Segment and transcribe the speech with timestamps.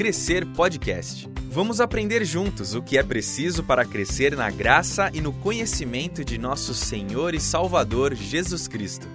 [0.00, 1.28] Crescer Podcast.
[1.50, 6.38] Vamos aprender juntos o que é preciso para crescer na graça e no conhecimento de
[6.38, 9.06] nosso Senhor e Salvador Jesus Cristo.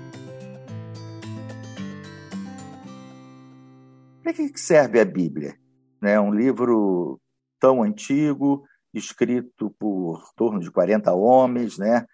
[4.22, 5.58] Para que serve a Bíblia?
[6.04, 7.20] É um livro
[7.60, 8.64] tão antigo,
[8.94, 12.06] escrito por torno de 40 homens, né?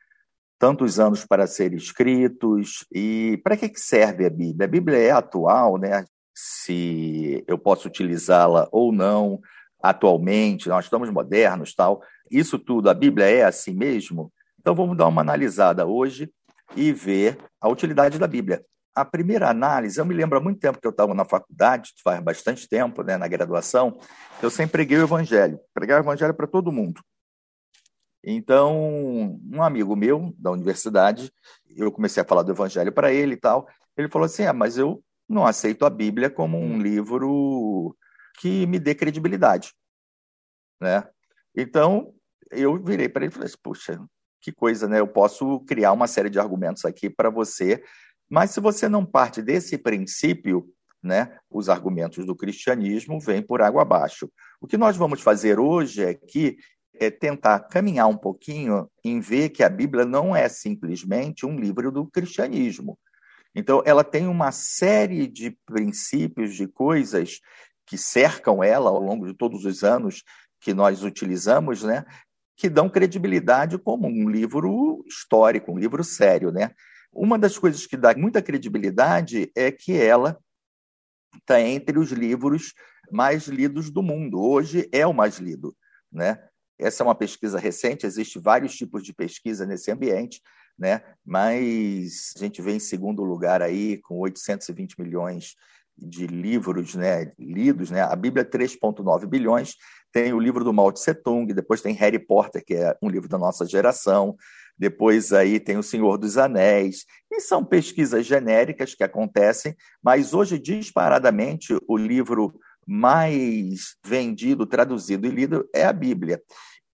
[0.58, 2.86] tantos anos para ser escritos.
[2.90, 4.66] E para que serve a Bíblia?
[4.66, 6.06] A Bíblia é atual, né?
[6.34, 9.40] Se eu posso utilizá-la ou não
[9.82, 12.02] atualmente, nós estamos modernos, tal.
[12.30, 14.32] Isso tudo, a Bíblia é assim mesmo?
[14.60, 16.32] Então vamos dar uma analisada hoje
[16.76, 18.64] e ver a utilidade da Bíblia.
[18.94, 22.22] A primeira análise, eu me lembro há muito tempo que eu estava na faculdade, faz
[22.22, 23.98] bastante tempo, né, na graduação,
[24.42, 27.02] eu sempre preguei o Evangelho, preguei o Evangelho para todo mundo.
[28.24, 31.32] Então, um amigo meu da universidade,
[31.76, 34.78] eu comecei a falar do Evangelho para ele e tal, ele falou assim: ah, mas
[34.78, 37.96] eu não aceito a Bíblia como um livro
[38.40, 39.74] que me dê credibilidade,
[40.80, 41.08] né?
[41.56, 42.14] Então,
[42.50, 44.04] eu virei para ele e falei assim, puxa,
[44.42, 45.00] que coisa, né?
[45.00, 47.84] Eu posso criar uma série de argumentos aqui para você,
[48.30, 50.68] mas se você não parte desse princípio,
[51.04, 54.32] né, os argumentos do cristianismo vêm por água abaixo.
[54.62, 56.58] O que nós vamos fazer hoje aqui
[56.94, 61.92] é tentar caminhar um pouquinho em ver que a Bíblia não é simplesmente um livro
[61.92, 62.98] do cristianismo.
[63.54, 67.40] Então, ela tem uma série de princípios, de coisas
[67.86, 70.24] que cercam ela ao longo de todos os anos
[70.60, 72.06] que nós utilizamos, né,
[72.56, 76.72] que dão credibilidade como um livro histórico, um livro sério, né?
[77.12, 80.40] Uma das coisas que dá muita credibilidade é que ela
[81.40, 82.74] está entre os livros
[83.12, 84.40] mais lidos do mundo.
[84.40, 85.76] Hoje é o mais lido,
[86.12, 86.42] né?
[86.80, 90.42] Essa é uma pesquisa recente, existem vários tipos de pesquisa nesse ambiente,
[90.78, 91.02] né?
[91.26, 95.56] mas a gente vem em segundo lugar aí, com 820 milhões
[95.98, 97.92] de livros né, lidos.
[97.92, 98.02] Né?
[98.02, 99.76] A Bíblia, 3,9 bilhões.
[100.12, 103.30] Tem o livro do Mao Tse Tung, depois tem Harry Potter, que é um livro
[103.30, 104.36] da nossa geração.
[104.78, 107.06] Depois aí tem O Senhor dos Anéis.
[107.32, 115.30] E são pesquisas genéricas que acontecem, mas hoje, disparadamente, o livro mais vendido, traduzido e
[115.30, 116.42] lido é a Bíblia.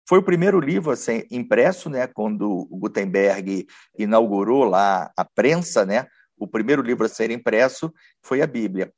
[0.07, 3.65] Foi o primeiro livro a ser impresso, né, quando o Gutenberg
[3.97, 6.05] inaugurou lá a prensa, né?
[6.37, 8.93] O primeiro livro a ser impresso foi a Bíblia.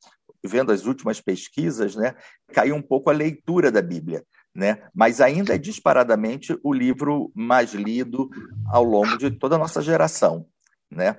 [0.45, 2.16] Vendo as últimas pesquisas, né,
[2.53, 4.23] caiu um pouco a leitura da Bíblia,
[4.53, 4.90] né?
[4.94, 8.29] Mas ainda é disparadamente o livro mais lido
[8.69, 10.45] ao longo de toda a nossa geração,
[10.91, 11.18] né?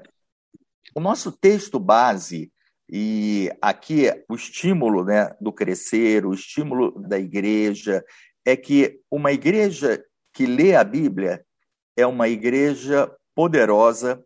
[0.95, 2.53] O nosso texto base
[2.91, 8.03] e aqui o estímulo né, do crescer, o estímulo da igreja
[8.49, 11.45] é que uma igreja que lê a Bíblia
[11.95, 14.25] é uma igreja poderosa,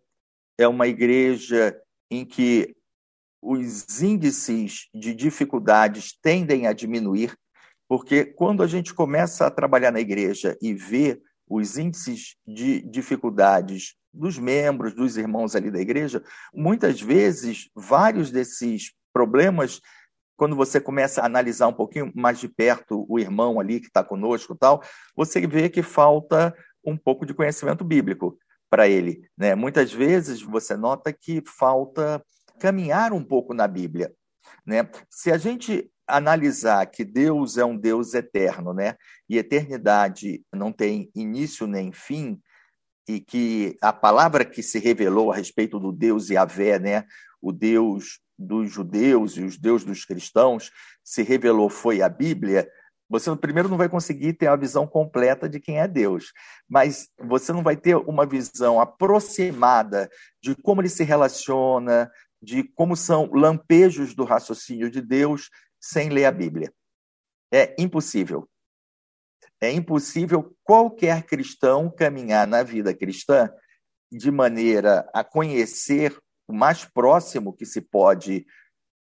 [0.57, 1.77] é uma igreja
[2.09, 2.73] em que
[3.43, 7.37] os índices de dificuldades tendem a diminuir,
[7.89, 13.97] porque quando a gente começa a trabalhar na igreja e vê os índices de dificuldades
[14.15, 16.23] dos membros, dos irmãos ali da igreja,
[16.55, 19.81] muitas vezes vários desses problemas
[20.37, 24.03] quando você começa a analisar um pouquinho mais de perto o irmão ali que está
[24.03, 24.83] conosco tal,
[25.15, 26.55] você vê que falta
[26.85, 28.39] um pouco de conhecimento bíblico
[28.69, 29.29] para ele.
[29.37, 29.55] Né?
[29.55, 32.25] Muitas vezes você nota que falta
[32.59, 34.13] caminhar um pouco na Bíblia.
[34.67, 34.89] Né?
[35.11, 38.97] Se a gente analisar que Deus é um Deus eterno, né?
[39.29, 42.41] E eternidade não tem início nem fim,
[43.09, 47.05] e que a palavra que se revelou a respeito do Deus Yahvé, né?
[47.41, 50.71] O Deus dos judeus e os deuses dos cristãos
[51.05, 52.69] se revelou foi a Bíblia,
[53.13, 56.33] você primeiro não vai conseguir ter a visão completa de quem é Deus,
[56.67, 60.09] mas você não vai ter uma visão aproximada
[60.43, 62.11] de como ele se relaciona,
[62.43, 66.73] de como são lampejos do raciocínio de Deus sem ler a Bíblia.
[67.53, 68.49] É impossível.
[69.61, 73.53] É impossível qualquer cristão caminhar na vida cristã
[74.11, 76.19] de maneira a conhecer
[76.49, 78.47] o mais próximo que se pode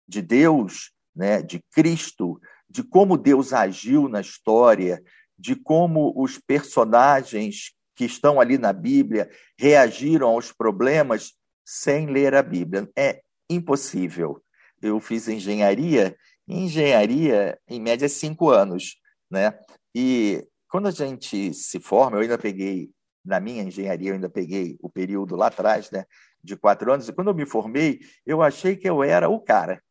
[0.08, 2.40] de Deus, né, de Cristo,
[2.70, 5.02] de como Deus agiu na história,
[5.38, 11.34] de como os personagens que estão ali na Bíblia reagiram aos problemas
[11.66, 12.90] sem ler a Bíblia.
[12.98, 14.42] É impossível.
[14.82, 16.16] Eu fiz engenharia,
[16.48, 18.98] engenharia, em média, cinco anos.
[19.30, 19.58] Né?
[19.96, 22.90] E quando a gente se forma, eu ainda peguei,
[23.24, 26.06] na minha engenharia, eu ainda peguei o período lá atrás, né?
[26.44, 29.82] De quatro anos, e quando eu me formei, eu achei que eu era o cara.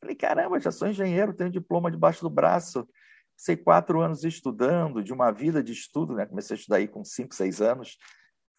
[0.00, 2.88] Falei, caramba, já sou engenheiro, tenho diploma debaixo do braço,
[3.36, 6.26] sei quatro anos estudando, de uma vida de estudo, né?
[6.26, 7.98] Comecei a estudar aí com cinco, seis anos,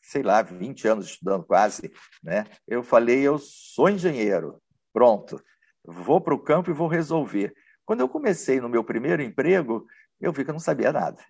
[0.01, 1.91] sei lá, 20 anos estudando quase,
[2.23, 2.45] né?
[2.67, 4.61] Eu falei, eu sou engenheiro,
[4.93, 5.41] pronto,
[5.83, 7.53] vou para o campo e vou resolver.
[7.85, 9.87] Quando eu comecei no meu primeiro emprego,
[10.19, 11.23] eu vi que eu não sabia nada.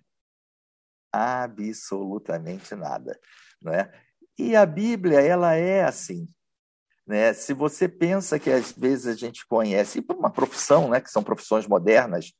[1.12, 3.18] Absolutamente nada.
[3.62, 3.90] Né?
[4.38, 6.28] E a Bíblia, ela é assim.
[7.06, 7.32] Né?
[7.32, 11.10] Se você pensa que às vezes a gente conhece, e por uma profissão, né, que
[11.10, 12.32] são profissões modernas,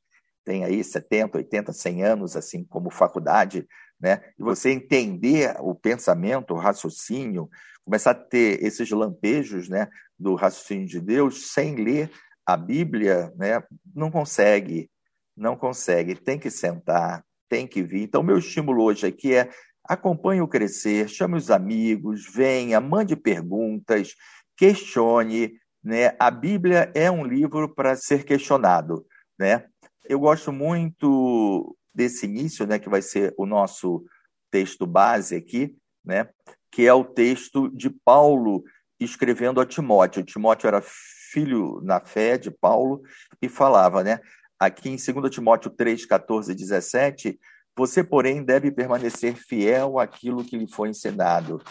[0.45, 3.67] tem aí 70, 80, 100 anos, assim como faculdade,
[3.99, 4.21] né?
[4.37, 7.49] E você entender o pensamento, o raciocínio,
[7.83, 12.11] começar a ter esses lampejos, né, do raciocínio de Deus sem ler
[12.45, 13.61] a Bíblia, né,
[13.93, 14.89] não consegue,
[15.35, 18.03] não consegue, tem que sentar, tem que vir.
[18.03, 19.49] Então, meu estímulo hoje aqui é
[19.89, 24.13] acompanhe o crescer, chame os amigos, venha, mande perguntas,
[24.55, 26.15] questione, né?
[26.19, 29.03] A Bíblia é um livro para ser questionado,
[29.37, 29.65] né?
[30.07, 34.05] Eu gosto muito desse início, né, que vai ser o nosso
[34.51, 36.29] texto base aqui, né,
[36.71, 38.63] que é o texto de Paulo
[38.99, 40.23] escrevendo a Timóteo.
[40.23, 43.01] Timóteo era filho na fé de Paulo
[43.41, 44.19] e falava, né,
[44.57, 47.39] aqui em 2 Timóteo 3, 14 e 17,
[47.75, 51.61] você, porém, deve permanecer fiel àquilo que lhe foi ensinado.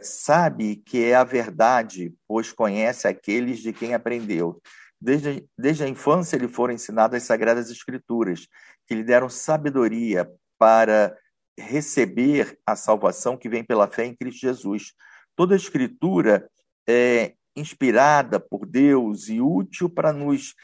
[0.00, 4.60] Sabe que é a verdade, pois conhece aqueles de quem aprendeu.
[5.00, 8.46] Desde, desde a infância lhe foram ensinadas as sagradas escrituras,
[8.86, 11.16] que lhe deram sabedoria para
[11.58, 14.92] receber a salvação que vem pela fé em Cristo Jesus.
[15.34, 16.48] Toda escritura
[16.88, 20.54] é inspirada por Deus e útil para nos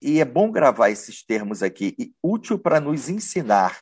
[0.00, 3.80] e é bom gravar esses termos aqui, útil para nos ensinar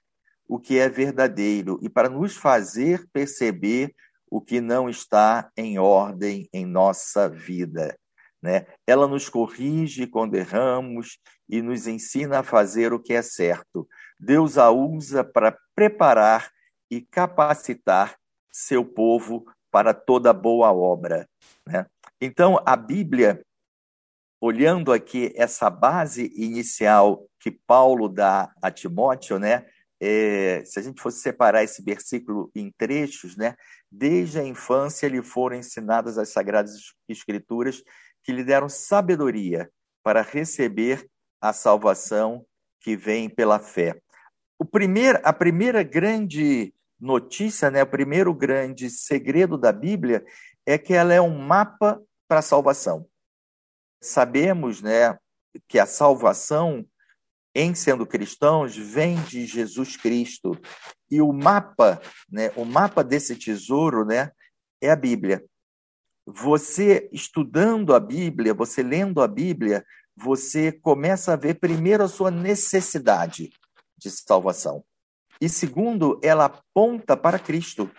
[0.48, 3.94] o que é verdadeiro e para nos fazer perceber
[4.30, 7.96] o que não está em ordem em nossa vida.
[8.42, 8.66] Né?
[8.86, 13.88] Ela nos corrige quando erramos e nos ensina a fazer o que é certo.
[14.18, 16.50] Deus a usa para preparar
[16.90, 18.16] e capacitar
[18.52, 21.28] seu povo para toda boa obra.
[21.66, 21.86] Né?
[22.20, 23.42] Então, a Bíblia,
[24.40, 29.66] olhando aqui essa base inicial que Paulo dá a Timóteo, né?
[30.00, 33.56] É, se a gente fosse separar esse versículo em trechos, né?
[33.90, 36.74] Desde a infância lhe foram ensinadas as sagradas
[37.08, 37.82] escrituras
[38.22, 39.70] que lhe deram sabedoria
[40.02, 41.08] para receber
[41.40, 42.44] a salvação
[42.80, 44.00] que vem pela fé.
[44.58, 50.24] O primeiro, a primeira grande notícia, né, o primeiro grande segredo da Bíblia
[50.64, 53.06] é que ela é um mapa para a salvação.
[54.02, 55.18] Sabemos, né,
[55.68, 56.86] que a salvação
[57.58, 60.58] em sendo cristãos vem de Jesus Cristo
[61.10, 62.00] e o mapa,
[62.30, 64.30] né, o mapa desse tesouro, né,
[64.80, 65.42] é a Bíblia
[66.26, 69.86] você estudando a Bíblia, você lendo a Bíblia,
[70.16, 73.50] você começa a ver primeiro a sua necessidade
[73.96, 74.84] de salvação.
[75.40, 77.90] E segundo, ela aponta para Cristo.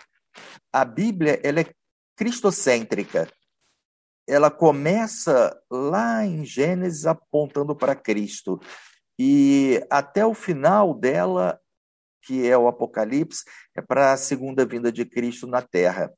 [0.72, 1.72] A Bíblia, ela é
[2.16, 3.28] cristocêntrica.
[4.26, 8.60] Ela começa lá em Gênesis apontando para Cristo.
[9.18, 11.58] E até o final dela,
[12.22, 13.44] que é o Apocalipse,
[13.74, 16.12] é para a segunda vinda de Cristo na terra.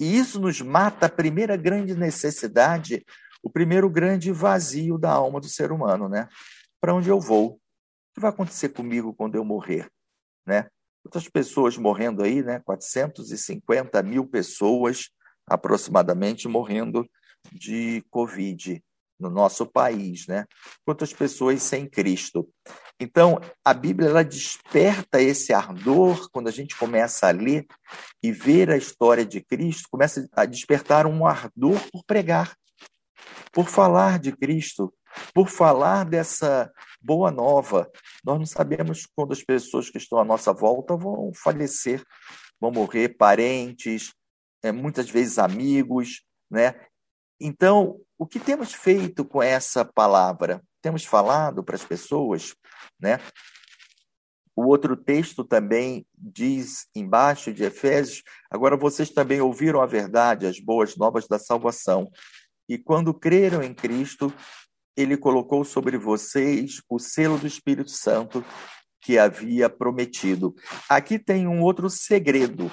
[0.00, 3.04] E isso nos mata a primeira grande necessidade,
[3.42, 6.28] o primeiro grande vazio da alma do ser humano, né?
[6.80, 7.52] Para onde eu vou?
[7.52, 7.58] O
[8.14, 9.88] que vai acontecer comigo quando eu morrer,
[10.46, 10.68] né?
[11.04, 12.60] Outras pessoas morrendo aí, né?
[12.64, 15.10] 450 mil pessoas
[15.46, 17.08] aproximadamente morrendo
[17.52, 18.82] de Covid
[19.20, 20.46] no nosso país, né?
[20.84, 22.48] Quantas pessoas sem Cristo.
[22.98, 27.66] Então, a Bíblia ela desperta esse ardor quando a gente começa a ler
[28.22, 32.54] e ver a história de Cristo, começa a despertar um ardor por pregar,
[33.52, 34.92] por falar de Cristo,
[35.34, 37.90] por falar dessa boa nova.
[38.24, 42.02] Nós não sabemos quando as pessoas que estão à nossa volta vão falecer,
[42.60, 44.12] vão morrer, parentes,
[44.62, 46.74] é, muitas vezes amigos, né?
[47.40, 50.62] Então, o que temos feito com essa palavra?
[50.82, 52.54] Temos falado para as pessoas,
[53.00, 53.18] né?
[54.54, 60.60] O outro texto também diz embaixo de Efésios: agora vocês também ouviram a verdade, as
[60.60, 62.10] boas novas da salvação.
[62.68, 64.32] E quando creram em Cristo,
[64.94, 68.44] ele colocou sobre vocês o selo do Espírito Santo
[69.00, 70.54] que havia prometido.
[70.88, 72.70] Aqui tem um outro segredo.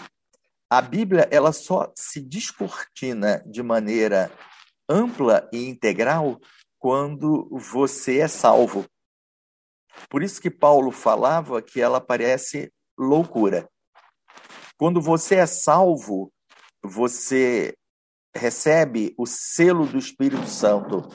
[0.69, 4.29] A Bíblia ela só se descortina de maneira
[4.89, 6.39] ampla e integral
[6.79, 8.85] quando você é salvo.
[10.09, 13.69] Por isso que Paulo falava que ela parece loucura.
[14.77, 16.31] Quando você é salvo,
[16.83, 17.75] você
[18.35, 21.09] recebe o selo do Espírito Santo.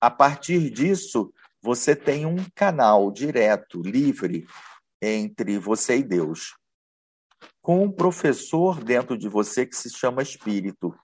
[0.00, 4.46] A partir disso, você tem um canal direto, livre,
[5.02, 6.54] entre você e Deus.
[7.60, 10.96] Com um professor dentro de você que se chama Espírito.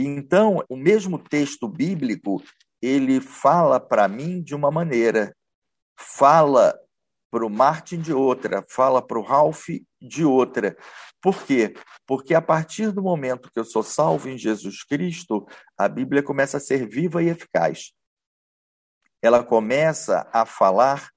[0.00, 2.40] Então, o mesmo texto bíblico,
[2.80, 5.34] ele fala para mim de uma maneira,
[5.98, 6.78] fala
[7.32, 9.66] para o Martin de outra, fala para o Ralph
[10.00, 10.76] de outra.
[11.20, 11.74] Por quê?
[12.06, 15.44] Porque a partir do momento que eu sou salvo em Jesus Cristo,
[15.76, 17.92] a Bíblia começa a ser viva e eficaz.
[19.20, 21.10] Ela começa a falar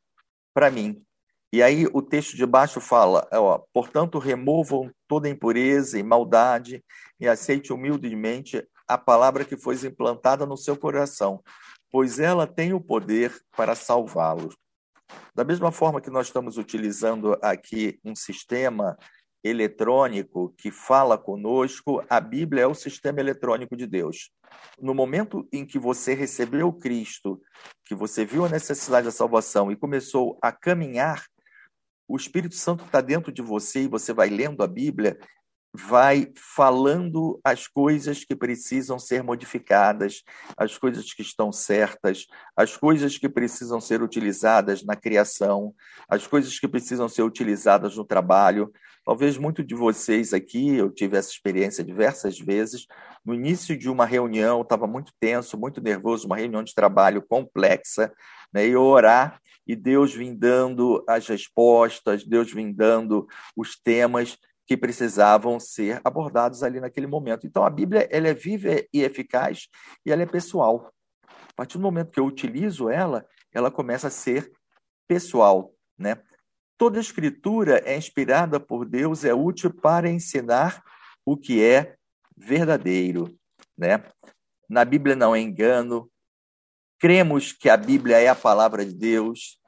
[0.56, 1.06] para mim.
[1.54, 6.84] E aí o texto de baixo fala, ó, portanto, removam toda impureza e maldade
[7.20, 11.42] e aceite humildemente a palavra que foi implantada no seu coração,
[11.90, 14.54] pois ela tem o poder para salvá-los.
[15.34, 18.98] Da mesma forma que nós estamos utilizando aqui um sistema
[19.42, 24.30] eletrônico que fala conosco, a Bíblia é o sistema eletrônico de Deus.
[24.78, 27.42] No momento em que você recebeu Cristo,
[27.86, 31.26] que você viu a necessidade da salvação e começou a caminhar,
[32.10, 35.18] o Espírito Santo está dentro de você e você vai lendo a Bíblia,
[35.74, 40.22] vai falando as coisas que precisam ser modificadas,
[40.58, 42.26] as coisas que estão certas,
[42.56, 45.74] as coisas que precisam ser utilizadas na criação,
[46.10, 48.72] as coisas que precisam ser utilizadas no trabalho.
[49.06, 52.86] Talvez muito de vocês aqui, eu tive essa experiência diversas vezes,
[53.26, 58.12] no início de uma reunião, estava muito tenso, muito nervoso, uma reunião de trabalho complexa,
[58.54, 64.78] né, e orar e Deus vim dando as respostas, Deus vim dando os temas, que
[64.78, 67.46] precisavam ser abordados ali naquele momento.
[67.46, 69.68] Então, a Bíblia ela é viva e eficaz
[70.06, 70.92] e ela é pessoal.
[71.28, 74.52] A partir do momento que eu utilizo ela, ela começa a ser
[75.08, 76.22] pessoal, né?
[76.78, 80.82] Toda escritura é inspirada por Deus, é útil para ensinar
[81.26, 81.96] o que é
[82.36, 83.38] verdadeiro,
[83.78, 84.04] né?
[84.70, 86.10] Na Bíblia não há engano.
[86.98, 89.60] Cremos que a Bíblia é a palavra de Deus.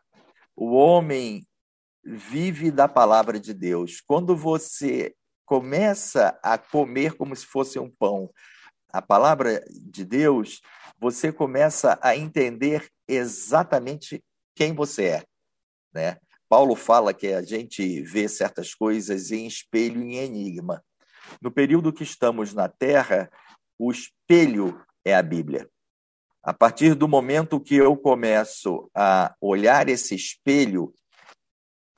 [0.55, 1.45] O homem
[2.03, 4.01] vive da palavra de Deus.
[4.05, 8.29] Quando você começa a comer como se fosse um pão
[8.91, 10.62] a palavra de Deus,
[11.00, 14.24] você começa a entender exatamente
[14.55, 15.24] quem você é,
[15.91, 16.17] né?
[16.48, 20.83] Paulo fala que a gente vê certas coisas em espelho e em enigma.
[21.41, 23.31] No período que estamos na Terra,
[23.79, 25.67] o espelho é a Bíblia.
[26.43, 30.93] A partir do momento que eu começo a olhar esse espelho,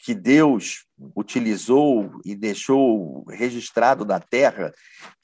[0.05, 0.85] que Deus
[1.15, 4.71] utilizou e deixou registrado na terra,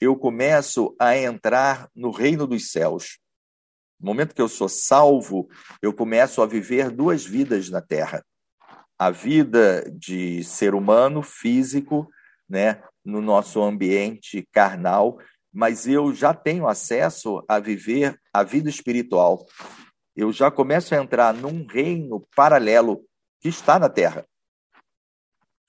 [0.00, 3.20] eu começo a entrar no reino dos céus.
[4.00, 5.48] No momento que eu sou salvo,
[5.80, 8.24] eu começo a viver duas vidas na terra.
[8.98, 12.10] A vida de ser humano, físico,
[12.48, 15.16] né, no nosso ambiente carnal,
[15.52, 19.46] mas eu já tenho acesso a viver a vida espiritual.
[20.16, 23.00] Eu já começo a entrar num reino paralelo
[23.40, 24.26] que está na terra.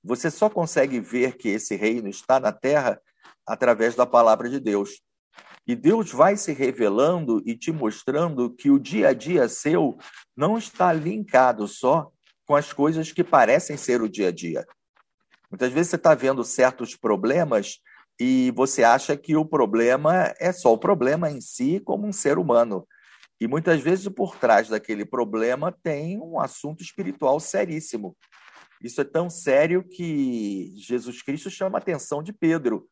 [0.04, 3.00] Você só consegue ver que esse reino está na terra
[3.46, 5.02] através da palavra de Deus.
[5.66, 9.98] E Deus vai se revelando e te mostrando que o dia a dia seu
[10.36, 12.12] não está linkado só
[12.46, 14.66] com as coisas que parecem ser o dia a dia.
[15.50, 17.80] Muitas vezes você está vendo certos problemas
[18.20, 22.38] e você acha que o problema é só o problema em si, como um ser
[22.38, 22.86] humano.
[23.40, 28.16] E muitas vezes por trás daquele problema tem um assunto espiritual seríssimo.
[28.84, 32.90] Isso é tão sério que Jesus Cristo chama a atenção de Pedro.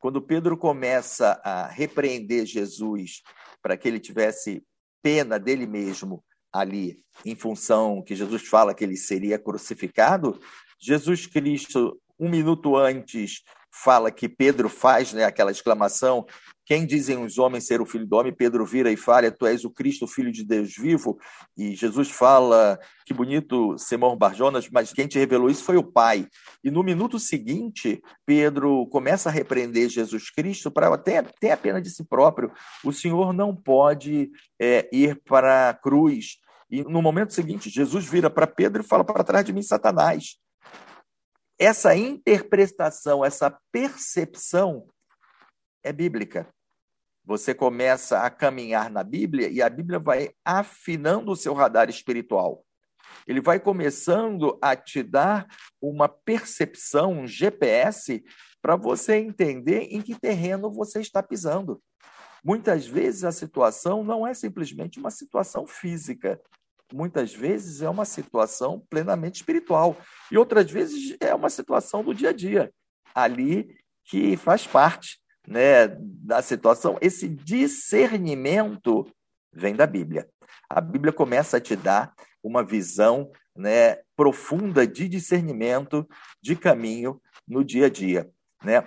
[0.00, 3.22] Quando Pedro começa a repreender Jesus
[3.62, 4.64] para que ele tivesse
[5.02, 10.40] pena dele mesmo ali, em função que Jesus fala que ele seria crucificado,
[10.80, 13.42] Jesus Cristo, um minuto antes,
[13.72, 16.26] fala que Pedro faz né, aquela exclamação:
[16.68, 18.30] Quem dizem os homens ser o filho do homem?
[18.30, 21.18] Pedro vira e fala: Tu és o Cristo, filho de Deus vivo.
[21.56, 26.28] E Jesus fala: Que bonito, Simão Barjonas, mas quem te revelou isso foi o Pai.
[26.62, 31.80] E no minuto seguinte, Pedro começa a repreender Jesus Cristo para até ter a pena
[31.80, 32.52] de si próprio.
[32.84, 36.36] O Senhor não pode é, ir para a cruz.
[36.70, 40.36] E no momento seguinte, Jesus vira para Pedro e fala: Para trás de mim, Satanás
[41.58, 44.86] essa interpretação, essa percepção
[45.82, 46.48] é bíblica.
[47.28, 52.64] Você começa a caminhar na Bíblia e a Bíblia vai afinando o seu radar espiritual.
[53.26, 55.46] Ele vai começando a te dar
[55.78, 58.24] uma percepção, um GPS,
[58.62, 61.82] para você entender em que terreno você está pisando.
[62.42, 66.40] Muitas vezes a situação não é simplesmente uma situação física,
[66.90, 69.98] muitas vezes é uma situação plenamente espiritual
[70.32, 72.72] e outras vezes é uma situação do dia a dia
[73.14, 76.98] ali que faz parte né, da situação.
[77.00, 79.10] Esse discernimento
[79.52, 80.28] vem da Bíblia.
[80.68, 82.12] A Bíblia começa a te dar
[82.42, 86.06] uma visão né, profunda de discernimento
[86.42, 88.30] de caminho no dia a dia.
[88.62, 88.86] Né?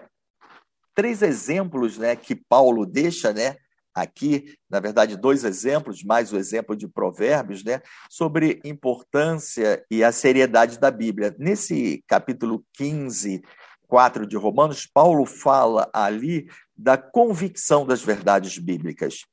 [0.93, 3.55] Três exemplos né, que Paulo deixa né,
[3.93, 10.11] aqui, na verdade, dois exemplos, mais o exemplo de Provérbios, né, sobre importância e a
[10.11, 11.35] seriedade da Bíblia.
[11.39, 13.41] Nesse capítulo 15,
[13.91, 19.25] 4 de Romanos, Paulo fala ali da convicção das verdades bíblicas.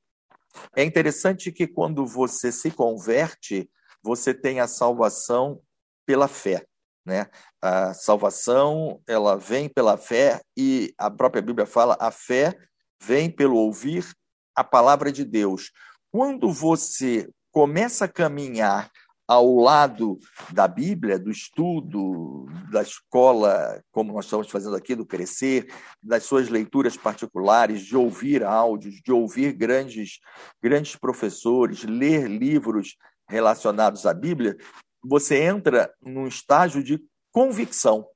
[0.74, 3.70] É interessante que quando você se converte,
[4.02, 5.60] você tem a salvação
[6.04, 6.66] pela fé.
[7.06, 7.28] Né?
[7.62, 12.52] A salvação ela vem pela fé e a própria Bíblia fala a fé
[13.00, 14.12] vem pelo ouvir
[14.56, 15.70] a palavra de Deus.
[16.10, 18.90] Quando você começa a caminhar
[19.28, 20.18] ao lado
[20.54, 25.70] da Bíblia, do estudo, da escola, como nós estamos fazendo aqui, do crescer,
[26.02, 30.18] das suas leituras particulares, de ouvir áudios, de ouvir grandes,
[30.62, 32.96] grandes professores, ler livros
[33.28, 34.56] relacionados à Bíblia,
[35.04, 36.98] você entra num estágio de
[37.30, 38.08] convicção.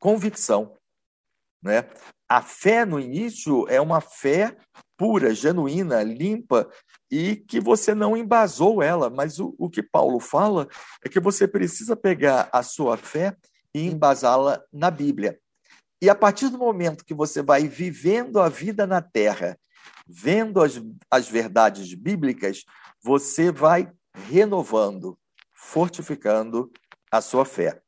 [0.00, 0.76] Convicção.
[1.62, 1.88] Né?
[2.28, 4.56] A fé no início é uma fé
[4.96, 6.68] pura, genuína, limpa
[7.10, 9.10] e que você não embasou ela.
[9.10, 10.68] Mas o, o que Paulo fala
[11.04, 13.36] é que você precisa pegar a sua fé
[13.74, 15.38] e embasá-la na Bíblia.
[16.00, 19.58] E a partir do momento que você vai vivendo a vida na terra,
[20.06, 22.64] vendo as, as verdades bíblicas,
[23.02, 23.90] você vai
[24.28, 25.18] renovando,
[25.52, 26.70] fortificando
[27.10, 27.80] a sua fé.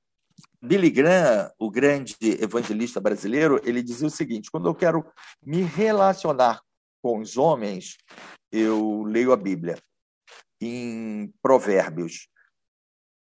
[0.61, 5.05] Billy Graham, o grande evangelista brasileiro, ele dizia o seguinte: quando eu quero
[5.45, 6.61] me relacionar
[7.03, 7.97] com os homens,
[8.51, 9.77] eu leio a Bíblia.
[10.61, 12.29] Em Provérbios,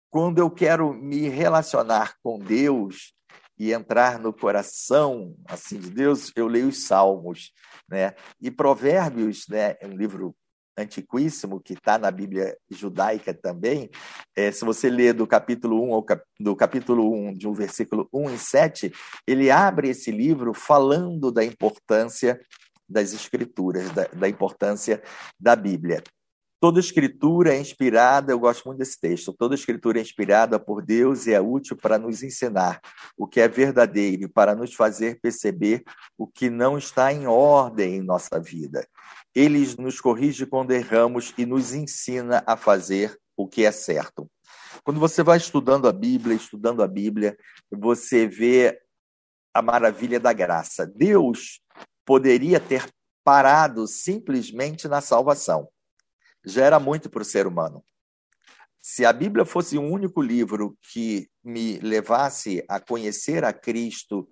[0.10, 3.13] quando eu quero me relacionar com Deus
[3.58, 7.51] e entrar no coração assim de Deus, eu leio os Salmos,
[7.89, 8.15] né?
[8.39, 10.36] E Provérbios, né, é um livro
[10.77, 13.89] antiquíssimo, que está na Bíblia judaica também,
[14.36, 16.05] é, se você ler do capítulo 1 ao
[16.39, 18.94] do capítulo 1, de um versículo 1 e 7,
[19.25, 22.39] ele abre esse livro falando da importância
[22.88, 25.01] das escrituras, da, da importância
[25.39, 26.04] da Bíblia.
[26.60, 31.27] Toda escritura é inspirada, eu gosto muito desse texto, toda escritura é inspirada por Deus
[31.27, 32.79] e é útil para nos ensinar
[33.18, 35.83] o que é verdadeiro, para nos fazer perceber
[36.18, 38.88] o que não está em ordem em nossa vida.
[39.36, 44.27] Ele nos corrige quando erramos e nos ensina a fazer o que é certo.
[44.83, 47.38] Quando você vai estudando a Bíblia, estudando a Bíblia,
[47.70, 48.79] você vê
[49.53, 50.86] a maravilha da graça.
[50.86, 51.62] Deus
[52.05, 52.87] poderia ter
[53.24, 55.68] parado simplesmente na salvação.
[56.46, 57.83] Já era muito para o ser humano.
[58.79, 64.29] Se a Bíblia fosse o único livro que me levasse a conhecer a Cristo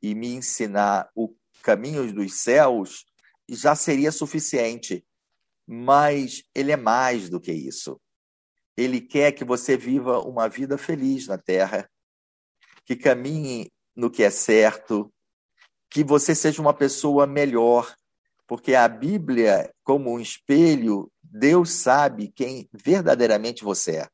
[0.00, 3.04] e me ensinar o caminho dos céus,
[3.48, 5.04] já seria suficiente.
[5.66, 8.00] Mas ele é mais do que isso.
[8.76, 11.90] Ele quer que você viva uma vida feliz na terra,
[12.84, 15.12] que caminhe no que é certo,
[15.90, 17.94] que você seja uma pessoa melhor,
[18.46, 24.08] porque a Bíblia, como um espelho, Deus sabe quem verdadeiramente você é.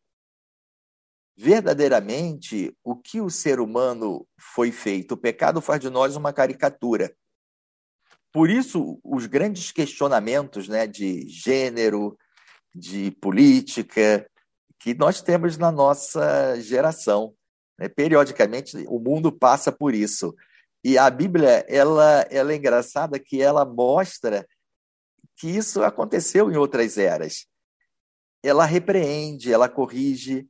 [1.37, 5.13] Verdadeiramente, o que o ser humano foi feito?
[5.13, 7.15] O pecado faz de nós uma caricatura.
[8.33, 12.19] Por isso, os grandes questionamentos né, de gênero,
[12.75, 14.27] de política,
[14.79, 17.35] que nós temos na nossa geração.
[17.79, 17.89] Né?
[17.89, 20.35] Periodicamente, o mundo passa por isso.
[20.89, 24.47] E a Bíblia, ela, ela é engraçada que ela mostra
[25.37, 27.49] que isso aconteceu em outras eras.
[28.41, 30.49] Ela repreende, ela corrige,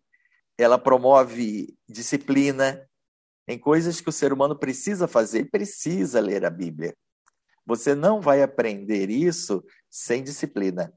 [0.58, 2.86] ela promove disciplina
[3.48, 6.94] em coisas que o ser humano precisa fazer, precisa ler a Bíblia.
[7.64, 10.92] Você não vai aprender isso sem disciplina.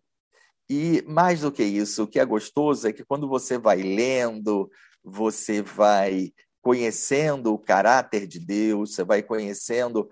[0.69, 4.69] E mais do que isso, o que é gostoso é que quando você vai lendo,
[5.01, 10.09] você vai conhecendo o caráter de Deus, você vai conhecendo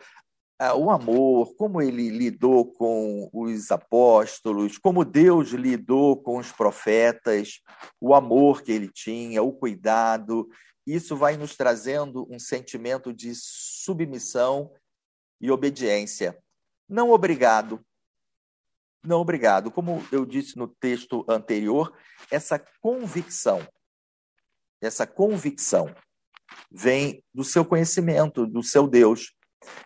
[0.60, 7.62] ah, o amor, como ele lidou com os apóstolos, como Deus lidou com os profetas,
[8.02, 10.50] o amor que ele tinha, o cuidado.
[10.86, 14.72] Isso vai nos trazendo um sentimento de submissão
[15.40, 16.36] e obediência.
[16.90, 17.86] Não obrigado.
[19.06, 19.70] Não obrigado.
[19.70, 21.96] Como eu disse no texto anterior,
[22.32, 23.68] essa convicção,
[24.82, 25.94] essa convicção
[26.72, 29.34] vem do seu conhecimento, do seu Deus.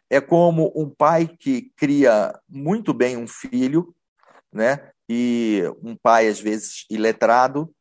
[0.10, 3.96] É como um pai que cria muito bem um filho,
[4.52, 4.92] né?
[5.10, 7.74] E um pai às vezes iletrado,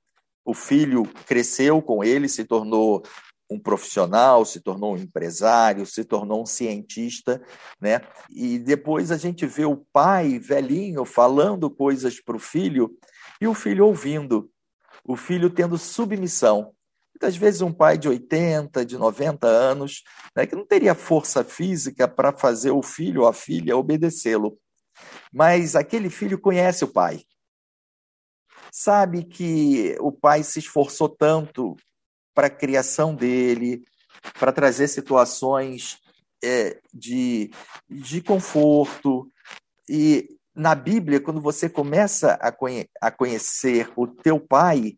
[0.44, 3.02] o filho cresceu com ele, se tornou
[3.50, 7.42] um profissional, se tornou um empresário, se tornou um cientista,
[7.80, 8.00] né?
[8.30, 12.96] E depois a gente vê o pai velhinho falando coisas para o filho
[13.40, 14.48] e o filho ouvindo,
[15.04, 16.72] o filho tendo submissão.
[17.20, 20.02] Muitas vezes um pai de 80, de 90 anos,
[20.34, 24.58] né, que não teria força física para fazer o filho ou a filha obedecê-lo.
[25.30, 27.22] Mas aquele filho conhece o pai.
[28.72, 31.76] Sabe que o pai se esforçou tanto
[32.34, 33.84] para a criação dele,
[34.38, 35.98] para trazer situações
[36.42, 37.50] é, de,
[37.86, 39.30] de conforto.
[39.86, 44.96] E na Bíblia, quando você começa a, conhe a conhecer o teu pai,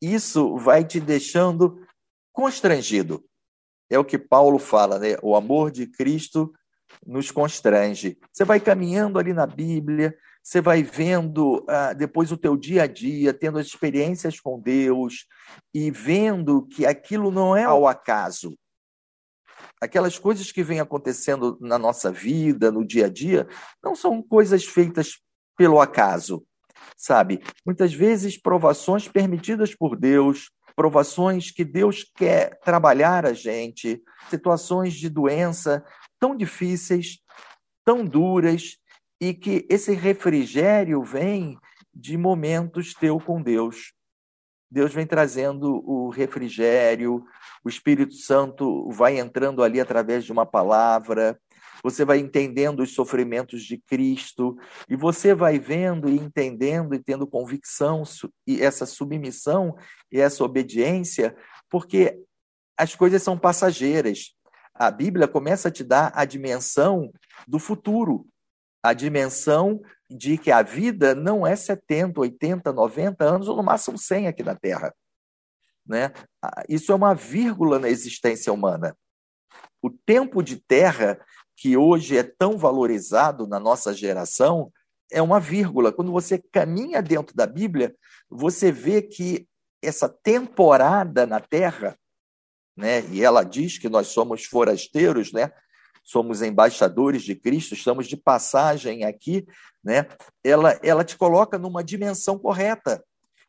[0.00, 1.86] isso vai te deixando
[2.32, 3.24] constrangido.
[3.90, 5.16] É o que Paulo fala, né?
[5.22, 6.52] O amor de Cristo
[7.06, 8.18] nos constrange.
[8.32, 12.86] Você vai caminhando ali na Bíblia, você vai vendo ah, depois o teu dia a
[12.86, 15.26] dia, tendo as experiências com Deus
[15.74, 18.56] e vendo que aquilo não é ao acaso.
[19.80, 23.48] Aquelas coisas que vêm acontecendo na nossa vida, no dia a dia,
[23.82, 25.18] não são coisas feitas
[25.56, 26.46] pelo acaso,
[26.96, 27.42] sabe?
[27.64, 35.08] Muitas vezes provações permitidas por Deus, provações que Deus quer trabalhar a gente, situações de
[35.08, 35.84] doença
[36.18, 37.18] tão difíceis,
[37.84, 38.76] tão duras,
[39.20, 41.58] e que esse refrigério vem
[41.94, 43.94] de momentos teu com Deus.
[44.70, 47.24] Deus vem trazendo o refrigério,
[47.64, 51.40] o Espírito Santo vai entrando ali através de uma palavra,
[51.82, 54.56] você vai entendendo os sofrimentos de Cristo,
[54.88, 58.02] e você vai vendo e entendendo e tendo convicção
[58.46, 59.76] e essa submissão
[60.10, 61.36] e essa obediência,
[61.70, 62.18] porque
[62.76, 64.36] as coisas são passageiras
[64.78, 67.12] a Bíblia começa a te dar a dimensão
[67.48, 68.26] do futuro,
[68.82, 73.98] a dimensão de que a vida não é 70, 80, 90 anos, ou no máximo
[73.98, 74.94] 100 aqui na Terra.
[75.86, 76.12] Né?
[76.68, 78.96] Isso é uma vírgula na existência humana.
[79.80, 81.18] O tempo de terra,
[81.56, 84.70] que hoje é tão valorizado na nossa geração,
[85.10, 85.92] é uma vírgula.
[85.92, 87.94] Quando você caminha dentro da Bíblia,
[88.28, 89.48] você vê que
[89.82, 91.96] essa temporada na terra
[92.76, 93.02] né?
[93.10, 95.50] E ela diz que nós somos forasteiros, né?
[96.04, 99.46] Somos embaixadores de Cristo, estamos de passagem aqui,
[99.82, 100.06] né?
[100.44, 103.02] Ela, ela te coloca numa dimensão correta.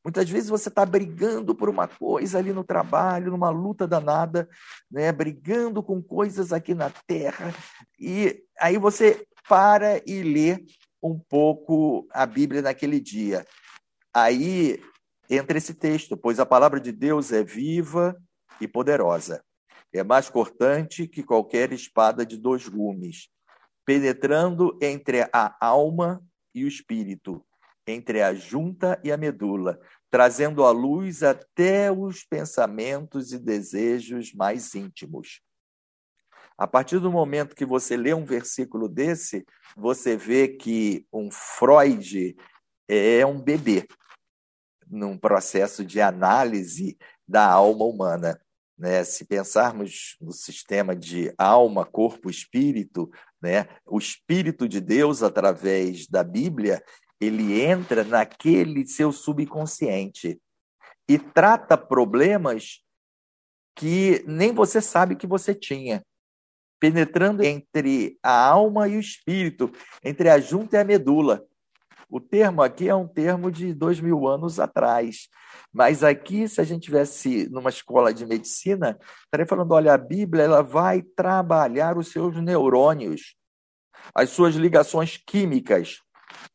[0.08, 4.48] Muitas vezes você está brigando por uma coisa ali no trabalho, numa luta danada,
[4.90, 5.12] né?
[5.12, 7.54] brigando com coisas aqui na terra,
[8.00, 10.64] e aí você para e lê
[11.04, 13.46] um pouco a Bíblia naquele dia.
[14.14, 14.82] Aí
[15.30, 18.16] entra esse texto, pois a palavra de Deus é viva
[18.62, 19.44] e poderosa.
[19.92, 23.28] É mais cortante que qualquer espada de dois gumes,
[23.86, 26.24] penetrando entre a alma
[26.56, 27.46] e o espírito,
[27.88, 34.74] entre a junta e a medula, trazendo à luz até os pensamentos e desejos mais
[34.74, 35.42] íntimos.
[36.58, 42.36] A partir do momento que você lê um versículo desse, você vê que um Freud
[42.88, 43.88] é um bebê
[44.90, 48.40] num processo de análise da alma humana.
[48.78, 49.04] Né?
[49.04, 53.68] Se pensarmos no sistema de alma, corpo, espírito, né?
[53.86, 56.84] o Espírito de Deus, através da Bíblia,
[57.20, 60.40] ele entra naquele seu subconsciente
[61.08, 62.84] e trata problemas
[63.76, 66.04] que nem você sabe que você tinha,
[66.80, 69.72] penetrando entre a alma e o espírito,
[70.04, 71.46] entre a junta e a medula.
[72.10, 75.28] O termo aqui é um termo de dois mil anos atrás.
[75.74, 80.44] Mas aqui, se a gente tivesse numa escola de medicina, estaria falando: olha, a Bíblia
[80.44, 83.36] ela vai trabalhar os seus neurônios,
[84.16, 86.02] as suas ligações químicas,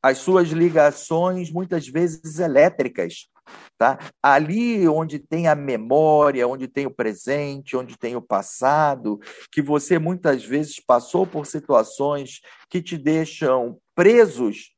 [0.02, 3.28] as suas ligações, muitas vezes elétricas.
[3.76, 3.98] Tá?
[4.22, 9.18] Ali onde tem a memória, onde tem o presente, onde tem o passado,
[9.50, 14.72] que você muitas vezes passou por situações que te deixam presos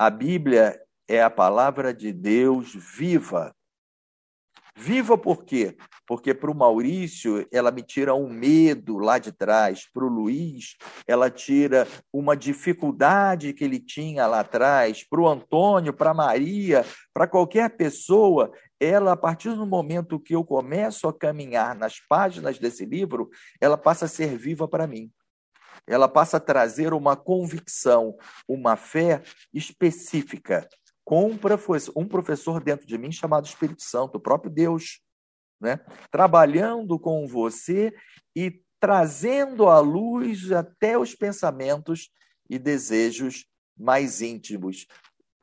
[0.00, 3.54] a Bíblia é a palavra de Deus viva.
[4.82, 5.76] Viva por quê?
[6.06, 10.78] Porque para o Maurício ela me tira um medo lá de trás, para o Luiz
[11.06, 17.26] ela tira uma dificuldade que ele tinha lá atrás, para o Antônio, para Maria, para
[17.26, 22.86] qualquer pessoa, ela, a partir do momento que eu começo a caminhar nas páginas desse
[22.86, 23.28] livro,
[23.60, 25.12] ela passa a ser viva para mim.
[25.86, 28.16] Ela passa a trazer uma convicção,
[28.48, 30.66] uma fé específica,
[31.10, 31.26] com
[31.96, 35.00] um professor dentro de mim chamado Espírito Santo, o próprio Deus,
[35.60, 35.80] né?
[36.08, 37.92] trabalhando com você
[38.32, 42.12] e trazendo à luz até os pensamentos
[42.48, 43.44] e desejos
[43.76, 44.86] mais íntimos.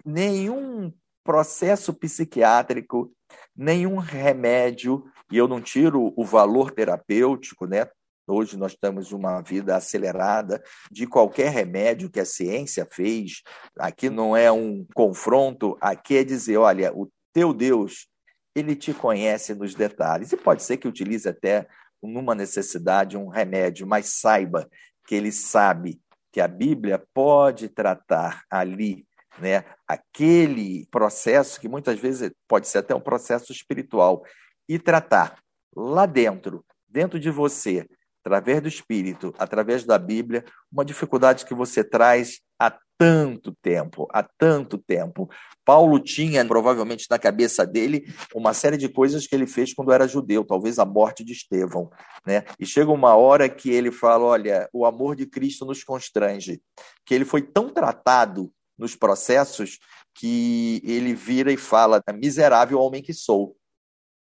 [0.05, 0.89] Nenhum
[1.21, 3.11] processo psiquiátrico,
[3.53, 7.89] nenhum remédio, e eu não tiro o valor terapêutico, né?
[8.27, 10.61] Hoje nós temos uma vida acelerada
[10.91, 13.41] de qualquer remédio que a ciência fez.
[13.79, 18.07] Aqui não é um confronto, aqui é dizer: olha, o teu Deus,
[18.53, 20.33] ele te conhece nos detalhes.
[20.33, 21.67] E pode ser que utilize até
[22.03, 24.69] numa necessidade um remédio, mas saiba
[25.07, 25.99] que ele sabe
[26.31, 29.07] que a Bíblia pode tratar ali,
[29.39, 34.23] né, aquele processo que muitas vezes pode ser até um processo espiritual
[34.67, 35.39] e tratar
[35.75, 37.87] lá dentro, dentro de você,
[38.27, 44.23] através do Espírito, através da Bíblia, uma dificuldade que você traz há tanto tempo, há
[44.23, 45.29] tanto tempo.
[45.63, 50.07] Paulo tinha, provavelmente, na cabeça dele, uma série de coisas que ele fez quando era
[50.07, 51.89] judeu, talvez a morte de Estevão.
[52.25, 52.43] Né?
[52.59, 56.61] E chega uma hora que ele fala: olha, o amor de Cristo nos constrange,
[57.05, 59.79] que ele foi tão tratado nos processos
[60.15, 63.55] que ele vira e fala: miserável homem que sou.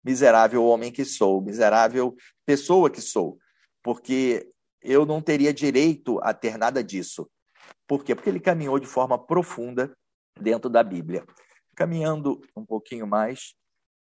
[0.03, 3.37] Miserável homem que sou, miserável pessoa que sou
[3.83, 7.29] porque eu não teria direito a ter nada disso.
[7.87, 8.15] Por quê?
[8.15, 9.95] Porque ele caminhou de forma profunda
[10.39, 11.25] dentro da Bíblia.
[11.75, 13.55] Caminhando um pouquinho mais,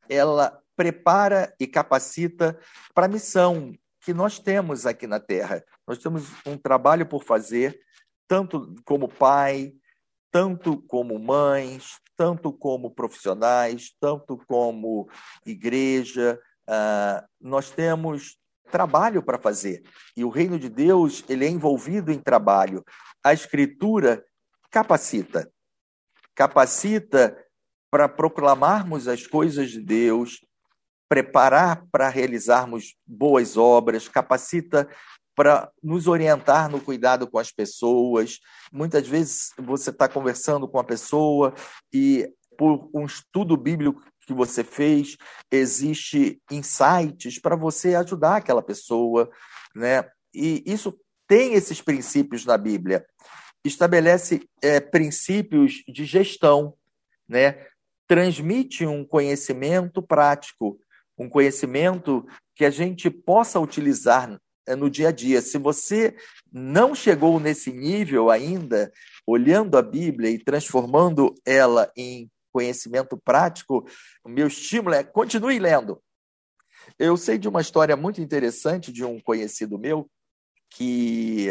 [0.10, 2.60] ela prepara e capacita
[2.94, 5.64] para a missão que nós temos aqui na Terra.
[5.88, 7.80] Nós temos um trabalho por fazer,
[8.28, 9.74] tanto como pai,
[10.32, 15.10] tanto como mães, tanto como profissionais, tanto como
[15.46, 16.40] igreja.
[16.68, 18.38] Uh, nós temos
[18.72, 19.84] trabalho para fazer.
[20.16, 22.84] E o reino de Deus, ele é envolvido em trabalho.
[23.24, 24.24] A escritura
[24.72, 25.52] capacita.
[26.36, 27.38] Capacita
[27.92, 30.44] para proclamarmos as coisas de Deus,
[31.08, 34.90] preparar para realizarmos boas obras, capacita
[35.36, 38.40] para nos orientar no cuidado com as pessoas.
[38.72, 41.54] Muitas vezes você está conversando com a pessoa
[41.94, 45.18] e por um estudo bíblico que você fez,
[45.52, 49.30] existe insights para você ajudar aquela pessoa,
[49.76, 50.10] né?
[50.34, 53.06] E isso tem esses princípios na Bíblia.
[53.64, 56.74] Estabelece é, princípios de gestão,
[57.28, 57.66] né?
[58.08, 60.80] Transmite um conhecimento prático,
[61.18, 65.42] um conhecimento que a gente possa utilizar é, no dia a dia.
[65.42, 66.16] Se você
[66.52, 68.92] não chegou nesse nível ainda,
[69.26, 73.86] olhando a Bíblia e transformando ela em conhecimento prático,
[74.24, 76.02] o meu estímulo é continue lendo.
[77.00, 80.10] Eu sei de uma história muito interessante de um conhecido meu
[80.70, 81.48] que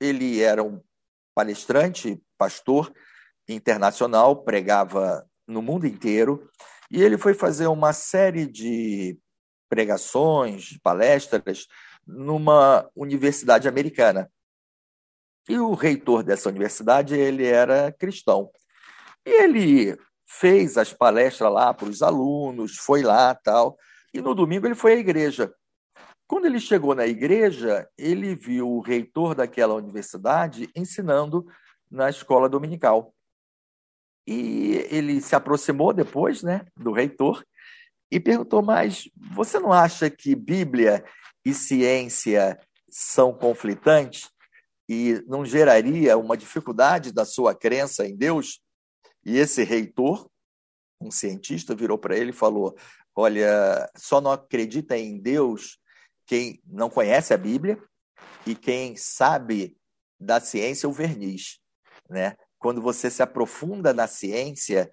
[0.00, 0.80] ele era um
[1.34, 2.92] palestrante, pastor
[3.48, 6.48] internacional, pregava no mundo inteiro,
[6.90, 9.18] e ele foi fazer uma série de
[9.68, 11.66] pregações, palestras
[12.06, 14.30] numa universidade americana.
[15.48, 18.50] E o reitor dessa universidade, ele era cristão.
[19.26, 23.76] E ele fez as palestras lá para os alunos, foi lá tal.
[24.12, 25.52] E no domingo ele foi à igreja.
[26.26, 31.46] Quando ele chegou na igreja, ele viu o reitor daquela universidade ensinando
[31.90, 33.14] na escola dominical.
[34.26, 37.44] E ele se aproximou depois né, do reitor
[38.10, 41.04] e perguntou: Mas você não acha que Bíblia
[41.44, 42.58] e ciência
[42.88, 44.30] são conflitantes
[44.88, 48.60] e não geraria uma dificuldade da sua crença em Deus?
[49.24, 50.28] E esse reitor,
[51.00, 52.76] um cientista, virou para ele e falou:
[53.14, 55.78] Olha, só não acredita em Deus
[56.26, 57.78] quem não conhece a Bíblia
[58.46, 59.76] e quem sabe
[60.18, 61.60] da ciência o verniz.
[62.08, 62.36] Né?
[62.58, 64.90] Quando você se aprofunda na ciência,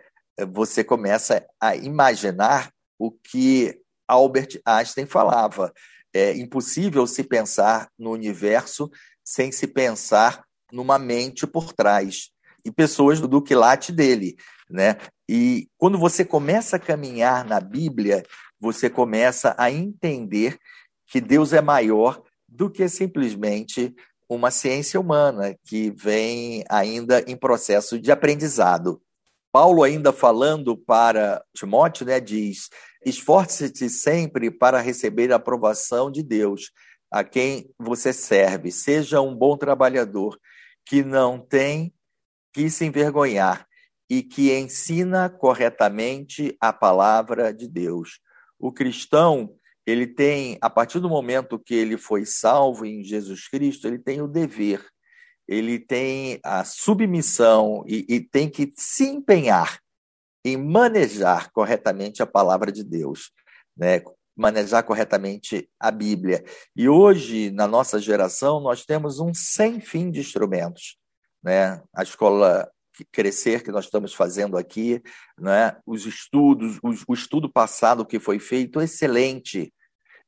[0.51, 5.73] você começa a imaginar o que Albert Einstein falava.
[6.13, 8.89] É impossível se pensar no universo
[9.23, 12.31] sem se pensar numa mente por trás
[12.69, 14.37] e pessoas do quilate dele,
[14.69, 14.97] né?
[15.27, 18.23] E quando você começa a caminhar na Bíblia,
[18.59, 20.57] você começa a entender
[21.07, 23.93] que Deus é maior do que simplesmente
[24.27, 29.01] uma ciência humana que vem ainda em processo de aprendizado.
[29.51, 32.69] Paulo, ainda falando para Timóteo, né, diz:
[33.03, 36.71] esforce-te sempre para receber a aprovação de Deus,
[37.09, 38.71] a quem você serve.
[38.71, 40.37] Seja um bom trabalhador,
[40.85, 41.91] que não tem
[42.53, 43.67] que se envergonhar
[44.09, 48.19] e que ensina corretamente a palavra de Deus.
[48.57, 53.87] O cristão, ele tem, a partir do momento que ele foi salvo em Jesus Cristo,
[53.87, 54.83] ele tem o dever,
[55.47, 59.79] ele tem a submissão e, e tem que se empenhar
[60.43, 63.31] em manejar corretamente a palavra de Deus,
[63.77, 64.01] né?
[64.35, 66.43] manejar corretamente a Bíblia.
[66.75, 70.97] E hoje, na nossa geração, nós temos um sem fim de instrumentos
[71.43, 71.81] né?
[71.93, 72.69] a escola
[73.11, 75.01] crescer que nós estamos fazendo aqui,
[75.39, 75.77] né?
[75.85, 79.73] os estudos, o, o estudo passado que foi feito, excelente,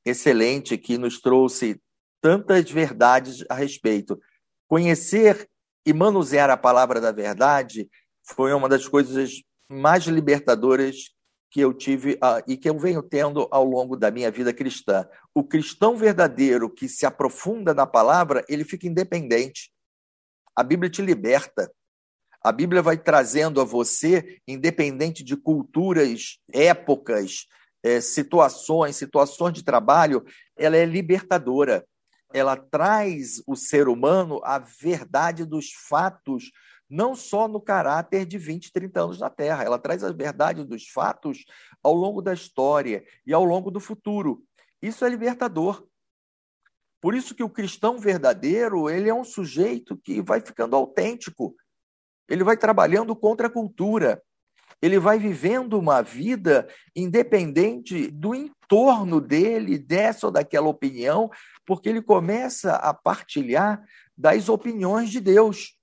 [0.05, 1.81] excelente, que nos trouxe
[2.21, 4.19] tantas verdades a respeito.
[4.67, 5.49] Conhecer
[5.85, 7.89] e manusear a palavra da verdade
[8.23, 11.11] foi uma das coisas mais libertadoras
[11.49, 15.05] que eu tive uh, e que eu venho tendo ao longo da minha vida cristã.
[15.35, 19.69] O cristão verdadeiro que se aprofunda na palavra, ele fica independente
[20.55, 21.71] A Bíblia te liberta.
[22.43, 27.45] A Bíblia vai trazendo a você, independente de culturas, épocas,
[27.83, 30.25] é, situações, situações de trabalho,
[30.57, 31.85] ela é libertadora.
[32.33, 36.51] Ela traz o ser humano à verdade dos fatos,
[36.89, 40.87] não só no caráter de 20, 30 anos na Terra, ela traz a verdade dos
[40.87, 41.45] fatos
[41.83, 44.43] ao longo da história e ao longo do futuro.
[44.81, 45.87] Isso é libertador.
[47.01, 51.55] Por isso que o cristão verdadeiro, ele é um sujeito que vai ficando autêntico.
[52.29, 54.21] Ele vai trabalhando contra a cultura.
[54.79, 61.29] Ele vai vivendo uma vida independente do entorno dele, dessa ou daquela opinião,
[61.65, 63.83] porque ele começa a partilhar
[64.15, 65.75] das opiniões de Deus.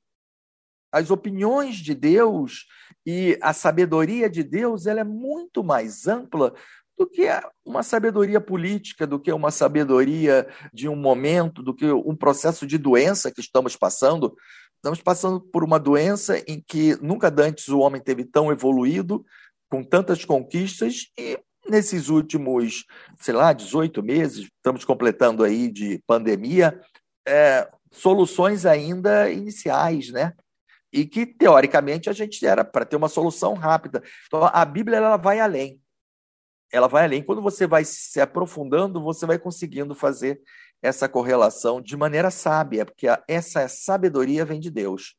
[0.92, 2.66] As opiniões de Deus
[3.04, 6.54] e a sabedoria de Deus ela é muito mais ampla
[6.98, 7.28] do que
[7.64, 12.76] uma sabedoria política, do que uma sabedoria de um momento, do que um processo de
[12.76, 14.37] doença que estamos passando.
[14.76, 19.24] Estamos passando por uma doença em que nunca antes o homem teve tão evoluído,
[19.70, 22.84] com tantas conquistas, e nesses últimos,
[23.20, 26.80] sei lá, 18 meses, estamos completando aí de pandemia,
[27.26, 30.32] é, soluções ainda iniciais, né?
[30.90, 34.02] E que, teoricamente, a gente era para ter uma solução rápida.
[34.26, 35.78] Então, a Bíblia ela vai além
[36.72, 37.22] ela vai além.
[37.22, 40.40] Quando você vai se aprofundando, você vai conseguindo fazer
[40.83, 45.16] essa correlação de maneira sábia, porque essa sabedoria vem de Deus.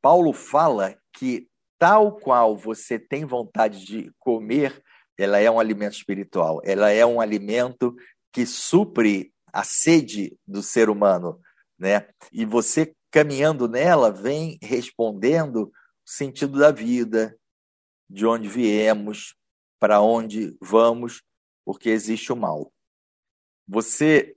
[0.00, 4.82] Paulo fala que tal qual você tem vontade de comer,
[5.18, 7.94] ela é um alimento espiritual, ela é um alimento
[8.32, 11.40] que supre a sede do ser humano,
[11.78, 12.08] né?
[12.32, 15.72] E você caminhando nela vem respondendo o
[16.04, 17.36] sentido da vida,
[18.08, 19.34] de onde viemos,
[19.78, 21.22] para onde vamos,
[21.64, 22.72] porque existe o mal.
[23.68, 24.36] Você,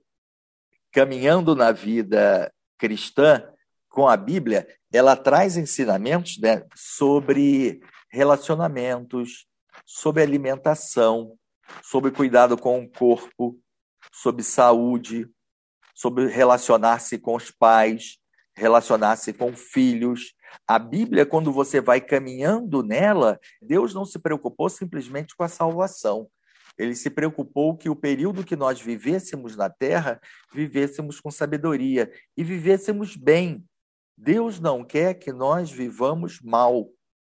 [0.92, 3.48] caminhando na vida cristã
[3.88, 9.46] com a Bíblia, ela traz ensinamentos né, sobre relacionamentos,
[9.86, 11.36] sobre alimentação,
[11.82, 13.58] sobre cuidado com o corpo,
[14.12, 15.28] sobre saúde,
[15.94, 18.19] sobre relacionar-se com os pais,
[18.60, 20.34] relacionar-se com filhos.
[20.66, 26.28] A Bíblia, quando você vai caminhando nela, Deus não se preocupou simplesmente com a salvação.
[26.78, 30.20] Ele se preocupou que o período que nós vivêssemos na terra,
[30.52, 33.64] vivêssemos com sabedoria e vivêssemos bem.
[34.16, 36.90] Deus não quer que nós vivamos mal.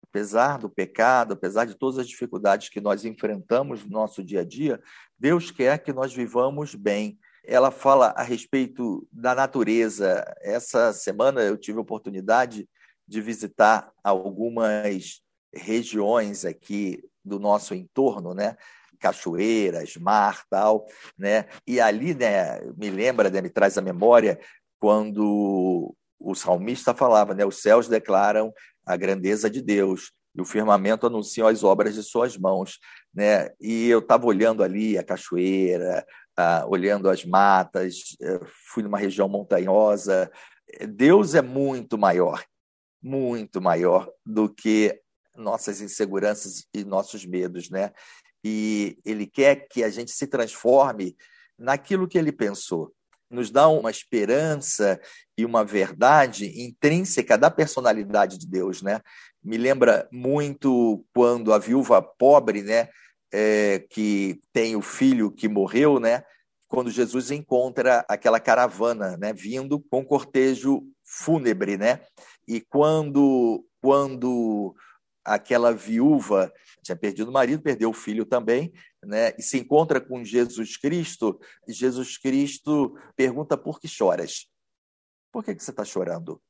[0.10, 4.46] Apesar do pecado, apesar de todas as dificuldades que nós enfrentamos no nosso dia a
[4.46, 4.82] dia,
[5.20, 10.24] Deus quer que nós vivamos bem ela fala a respeito da natureza.
[10.42, 12.68] Essa semana eu tive a oportunidade
[13.08, 15.22] de visitar algumas
[15.56, 18.58] regiões aqui do nosso entorno, né?
[19.00, 20.86] Cachoeiras, mar, tal,
[21.18, 21.46] né?
[21.66, 24.38] E ali, né, me lembra, né, me traz a memória
[24.78, 28.52] quando o salmista falava, né, os céus declaram
[28.86, 32.80] a grandeza de Deus e o firmamento anuncia as obras de suas mãos,
[33.14, 33.50] né?
[33.60, 36.06] E eu estava olhando ali a cachoeira,
[36.38, 38.40] ah, olhando as matas, eh,
[38.72, 40.32] fui numa região montanhosa.
[40.88, 42.46] Deus é muito maior,
[43.02, 45.02] muito maior do que
[45.36, 47.92] nossas inseguranças e nossos medos, né?
[48.44, 51.16] E Ele quer que a gente se transforme
[51.58, 52.94] naquilo que Ele pensou.
[53.30, 55.00] Nos dá uma esperança
[55.38, 59.02] e uma verdade intrínseca da personalidade de Deus, né?
[59.44, 62.90] Me lembra muito quando a viúva pobre, né?
[63.32, 66.24] É, que tem o filho que morreu, né?
[66.68, 69.34] Quando Jesus encontra aquela caravana, né?
[69.34, 72.02] Vindo com cortejo fúnebre, né?
[72.48, 74.76] E quando quando
[75.24, 79.34] aquela viúva tinha perdido o marido, perdeu o filho também, né?
[79.38, 84.50] E se encontra com Jesus Cristo, Jesus Cristo pergunta por que choras?
[85.32, 86.42] Por que, que você está chorando?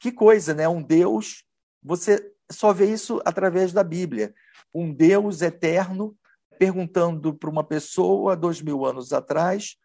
[0.00, 0.66] Que coisa, né?
[0.68, 1.44] Um Deus,
[1.82, 4.34] você só vê isso através da Bíblia
[4.76, 6.14] um Deus eterno
[6.58, 9.76] perguntando para uma pessoa dois mil anos atrás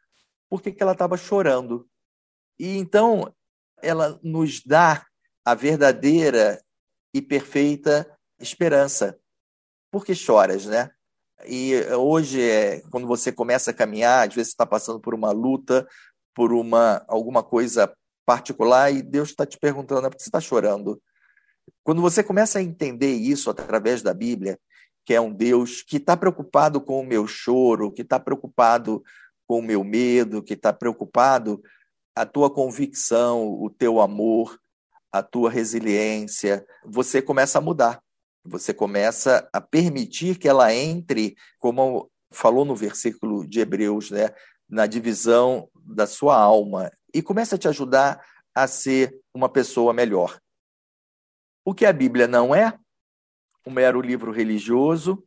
[0.50, 1.88] por que, que ela estava chorando.
[2.60, 3.34] E então
[3.82, 5.06] ela nos dá
[5.46, 6.62] a verdadeira
[7.14, 8.06] e perfeita
[8.38, 9.18] esperança.
[9.90, 10.92] Por que choras, né?
[11.48, 15.88] E hoje, é, quando você começa a caminhar, às vezes está passando por uma luta,
[16.36, 17.92] por uma alguma coisa
[18.26, 21.02] particular, e Deus está te perguntando por que você está chorando.
[21.84, 24.60] Quando você começa a entender isso através da Bíblia,
[25.06, 29.04] que é um Deus que está preocupado com o meu choro, que está preocupado
[29.48, 31.62] com o meu medo, que está preocupado
[32.16, 34.60] a tua convicção, o teu amor,
[35.12, 38.02] a tua resiliência, você começa a mudar.
[38.44, 44.30] Você começa a permitir que ela entre, como falou no versículo de Hebreus, né,
[44.70, 48.24] na divisão da sua alma e começa a te ajudar
[48.56, 50.40] a ser uma pessoa melhor.
[51.66, 52.78] O que a Bíblia não é,
[53.66, 55.24] um mero livro religioso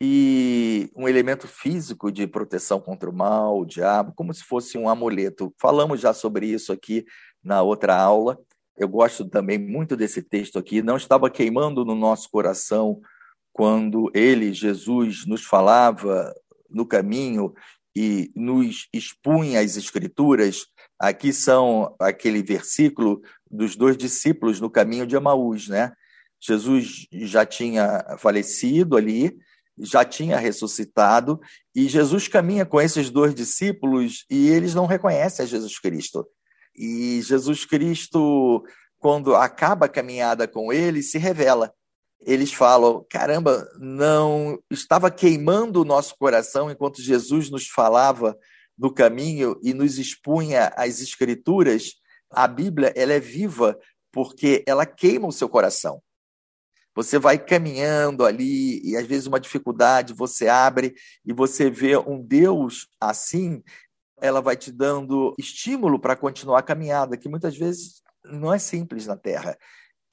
[0.00, 4.88] e um elemento físico de proteção contra o mal, o diabo, como se fosse um
[4.88, 5.52] amuleto.
[5.60, 7.04] Falamos já sobre isso aqui
[7.42, 8.38] na outra aula.
[8.76, 10.82] Eu gosto também muito desse texto aqui.
[10.82, 13.00] Não estava queimando no nosso coração
[13.52, 16.32] quando ele, Jesus, nos falava
[16.70, 17.52] no caminho
[17.96, 20.66] e nos expunha as Escrituras.
[20.96, 23.20] Aqui são aquele versículo
[23.50, 25.92] dos dois discípulos no caminho de Emaús, né?
[26.40, 29.36] Jesus já tinha falecido ali,
[29.80, 31.40] já tinha ressuscitado,
[31.74, 36.26] e Jesus caminha com esses dois discípulos e eles não reconhecem a Jesus Cristo.
[36.76, 38.64] E Jesus Cristo,
[38.98, 41.72] quando acaba a caminhada com eles, se revela.
[42.20, 48.36] Eles falam: caramba, não estava queimando o nosso coração enquanto Jesus nos falava
[48.76, 51.94] no caminho e nos expunha as Escrituras.
[52.30, 53.78] A Bíblia ela é viva
[54.12, 56.02] porque ela queima o seu coração.
[56.98, 62.20] Você vai caminhando ali e às vezes uma dificuldade você abre e você vê um
[62.20, 63.62] Deus assim,
[64.20, 69.06] ela vai te dando estímulo para continuar a caminhada, que muitas vezes não é simples
[69.06, 69.56] na Terra.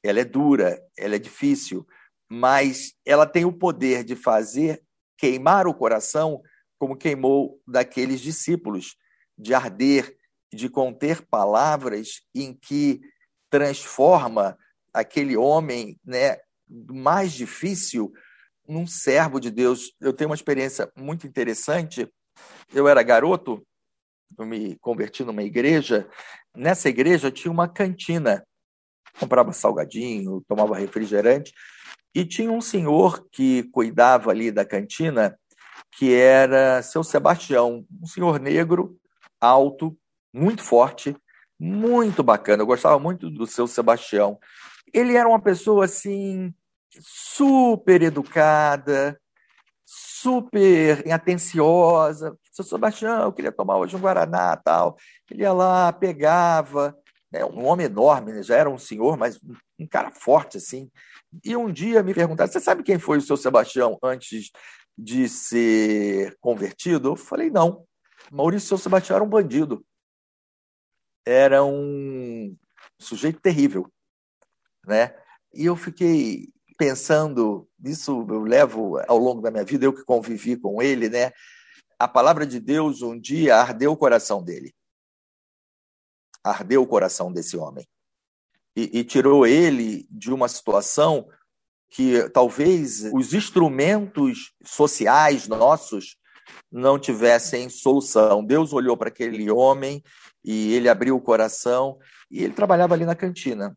[0.03, 1.88] Ela é dura, ela é difícil,
[2.29, 4.83] mas ela tem o poder de fazer
[5.17, 6.39] queimar o coração
[6.77, 8.95] como queimou daqueles discípulos,
[9.36, 10.15] de arder,
[10.53, 13.01] de conter palavras em que
[13.49, 14.55] transforma
[14.93, 16.38] aquele homem, né,
[16.68, 18.11] mais difícil
[18.68, 19.93] num servo de Deus.
[19.99, 22.07] Eu tenho uma experiência muito interessante.
[22.74, 23.66] Eu era garoto,
[24.38, 26.07] eu me converti numa igreja.
[26.55, 28.45] Nessa igreja tinha uma cantina.
[29.20, 31.53] Comprava salgadinho, tomava refrigerante.
[32.13, 35.38] E tinha um senhor que cuidava ali da cantina,
[35.97, 38.97] que era seu Sebastião, um senhor negro,
[39.39, 39.97] alto,
[40.34, 41.16] muito forte,
[41.59, 42.63] muito bacana.
[42.63, 44.39] Eu gostava muito do seu Sebastião.
[44.93, 46.53] Ele era uma pessoa assim
[47.01, 49.19] super educada,
[49.86, 52.38] super atenciosa.
[52.51, 54.97] Seu Sebastião, eu queria tomar hoje um guaraná, tal.
[55.29, 56.97] Ele ia lá, pegava,
[57.31, 59.39] né, um homem enorme, né, já era um senhor, mas
[59.79, 60.89] um cara forte assim.
[61.43, 64.51] E um dia me perguntaram: "Você sabe quem foi o seu Sebastião antes
[64.97, 67.86] de ser convertido?" Eu falei: "Não.
[68.31, 69.86] Maurício Seu Sebastião era um bandido.
[71.25, 72.55] Era um
[72.99, 73.91] sujeito terrível,
[74.88, 75.15] né?
[75.53, 80.57] E eu fiquei pensando, isso eu levo ao longo da minha vida, eu que convivi
[80.57, 81.31] com ele, né?
[81.97, 84.73] A palavra de Deus um dia ardeu o coração dele.
[86.43, 87.88] Ardeu o coração desse homem.
[88.75, 91.27] E, e tirou ele de uma situação
[91.89, 96.17] que talvez os instrumentos sociais nossos
[96.69, 98.43] não tivessem solução.
[98.43, 100.03] Deus olhou para aquele homem
[100.43, 101.97] e ele abriu o coração
[102.29, 103.75] e ele trabalhava ali na cantina.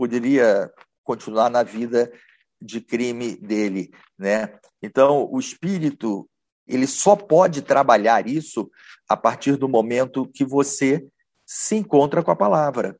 [0.00, 0.72] Poderia
[1.04, 2.10] continuar na vida
[2.58, 4.58] de crime dele, né?
[4.80, 6.26] Então, o espírito,
[6.66, 8.70] ele só pode trabalhar isso
[9.06, 11.06] a partir do momento que você
[11.44, 12.98] se encontra com a palavra.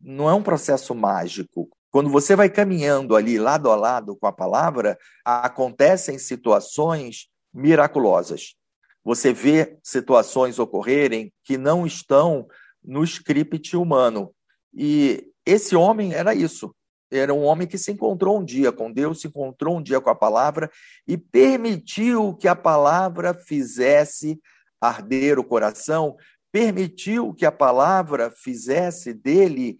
[0.00, 1.68] Não é um processo mágico.
[1.90, 8.54] Quando você vai caminhando ali lado a lado com a palavra, acontecem situações miraculosas.
[9.02, 12.46] Você vê situações ocorrerem que não estão
[12.80, 14.32] no script humano.
[14.72, 16.74] E esse homem era isso
[17.12, 20.08] era um homem que se encontrou um dia com Deus, se encontrou um dia com
[20.08, 20.70] a palavra
[21.06, 24.40] e permitiu que a palavra fizesse
[24.80, 26.16] arder o coração,
[26.50, 29.78] permitiu que a palavra fizesse dele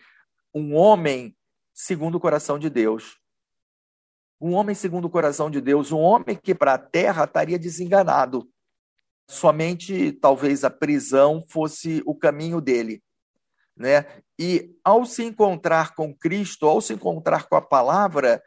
[0.54, 1.34] um homem
[1.72, 3.18] segundo o coração de Deus.
[4.38, 8.46] Um homem segundo o coração de Deus, um homem que para a terra estaria desenganado.
[9.28, 13.02] Somente talvez a prisão fosse o caminho dele
[13.76, 14.06] né?
[14.38, 18.42] E ao se encontrar com Cristo, ao se encontrar com a palavra,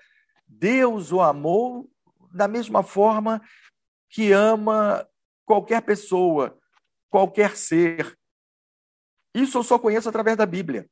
[0.47, 1.89] Deus o amou
[2.31, 3.41] da mesma forma
[4.09, 5.07] que ama
[5.45, 6.57] qualquer pessoa,
[7.09, 8.17] qualquer ser.
[9.33, 10.89] Isso eu só conheço através da Bíblia.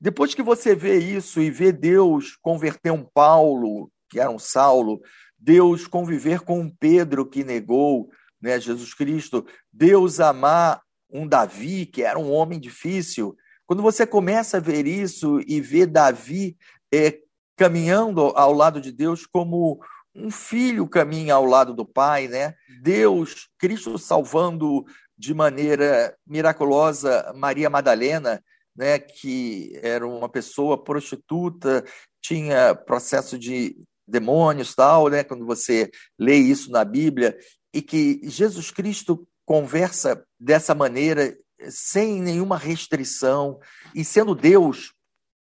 [0.00, 5.00] Depois que você vê isso e vê Deus converter um Paulo, que era um Saulo,
[5.38, 8.10] Deus conviver com um Pedro que negou
[8.40, 10.82] né, Jesus Cristo, Deus amar
[11.16, 13.36] um Davi, que era um homem difícil.
[13.66, 16.56] Quando você começa a ver isso e ver Davi
[16.92, 17.18] é,
[17.56, 19.80] caminhando ao lado de Deus como
[20.14, 22.54] um filho caminha ao lado do pai, né?
[22.82, 24.84] Deus, Cristo salvando
[25.18, 28.42] de maneira miraculosa Maria Madalena,
[28.76, 31.84] né, que era uma pessoa prostituta,
[32.20, 37.36] tinha processo de demônios, tal, né, quando você lê isso na Bíblia,
[37.72, 41.34] e que Jesus Cristo conversa dessa maneira
[41.70, 43.58] sem nenhuma restrição,
[43.94, 44.92] e sendo Deus,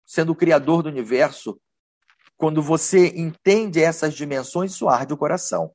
[0.04, 1.58] sendo o Criador do universo,
[2.36, 5.72] quando você entende essas dimensões, isso arde o coração.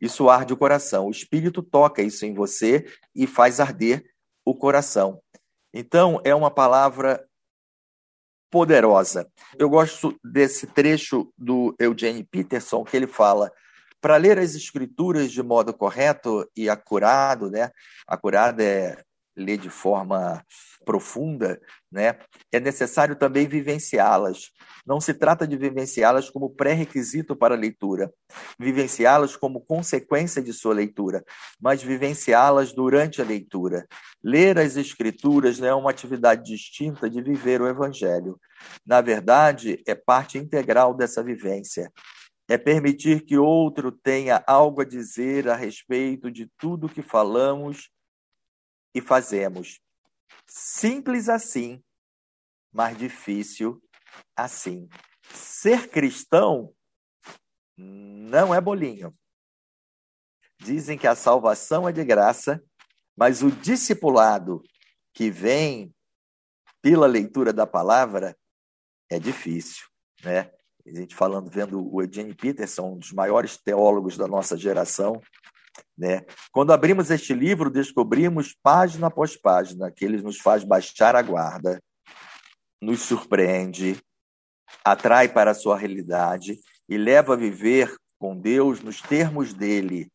[0.00, 1.06] Isso arde o coração.
[1.06, 4.04] O Espírito toca isso em você e faz arder
[4.44, 5.22] o coração.
[5.72, 7.24] Então, é uma palavra
[8.50, 9.30] poderosa.
[9.58, 13.52] Eu gosto desse trecho do Eugene Peterson, que ele fala:
[14.00, 17.70] para ler as escrituras de modo correto e acurado, né?
[18.06, 19.02] Acurado é
[19.36, 20.44] ler de forma
[20.84, 22.18] profunda, né?
[22.50, 24.50] É necessário também vivenciá-las.
[24.86, 28.12] Não se trata de vivenciá-las como pré-requisito para a leitura,
[28.58, 31.22] vivenciá-las como consequência de sua leitura,
[31.60, 33.86] mas vivenciá-las durante a leitura.
[34.22, 38.38] Ler as escrituras não é uma atividade distinta de viver o evangelho.
[38.84, 41.90] Na verdade, é parte integral dessa vivência
[42.50, 47.92] é permitir que outro tenha algo a dizer a respeito de tudo que falamos
[48.92, 49.80] e fazemos.
[50.48, 51.80] Simples assim,
[52.72, 53.80] mas difícil
[54.34, 54.88] assim.
[55.32, 56.74] Ser cristão
[57.78, 59.16] não é bolinho.
[60.58, 62.60] Dizem que a salvação é de graça,
[63.16, 64.60] mas o discipulado
[65.14, 65.94] que vem
[66.82, 68.36] pela leitura da palavra
[69.08, 69.86] é difícil,
[70.24, 70.50] né?
[70.90, 75.20] A gente falando, vendo o Eugene Peterson, um dos maiores teólogos da nossa geração,
[75.96, 76.24] né?
[76.50, 81.80] Quando abrimos este livro, descobrimos página após página que ele nos faz baixar a guarda,
[82.82, 84.00] nos surpreende,
[84.84, 90.10] atrai para a sua realidade e leva a viver com Deus nos termos dele.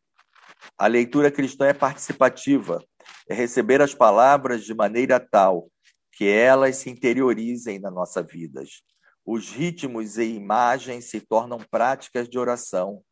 [0.78, 2.84] A leitura cristã é participativa,
[3.30, 5.69] é receber as palavras de maneira tal
[6.11, 8.82] que elas se interiorizem nas nossas vidas.
[9.26, 13.03] Os ritmos e imagens se tornam práticas de oração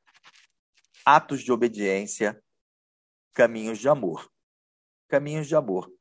[1.05, 2.41] atos de obediência,
[3.33, 4.29] caminhos de amor.
[5.09, 5.91] Caminhos de amor.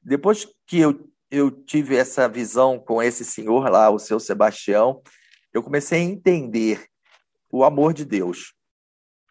[0.00, 5.02] Depois que eu, eu tive essa visão com esse senhor lá, o seu Sebastião,
[5.52, 6.86] eu comecei a entender
[7.50, 8.54] o amor de Deus,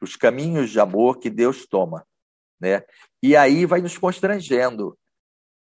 [0.02, 2.06] os caminhos de amor que Deus toma,
[2.60, 2.84] né?
[3.22, 4.98] E aí vai nos constrangendo,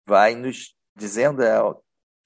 [0.06, 1.60] vai nos dizendo é,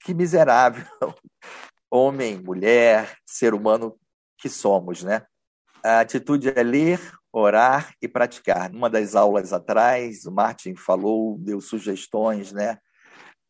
[0.01, 0.85] que miserável
[1.89, 3.97] homem, mulher, ser humano
[4.37, 5.25] que somos, né?
[5.83, 6.99] A atitude é ler,
[7.31, 8.71] orar e praticar.
[8.71, 12.77] Numa das aulas atrás, o Martin falou, deu sugestões, né?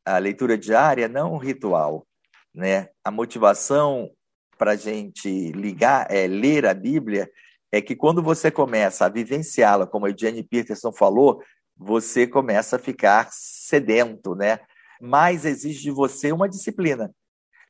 [0.05, 2.05] A leitura diária não um ritual,
[2.53, 2.89] né?
[3.03, 4.11] A motivação
[4.57, 7.29] para a gente ligar, é ler a Bíblia,
[7.71, 11.43] é que quando você começa a vivenciá-la, como a Jenny Peterson falou,
[11.75, 14.59] você começa a ficar sedento, né?
[15.01, 17.13] Mas exige de você uma disciplina.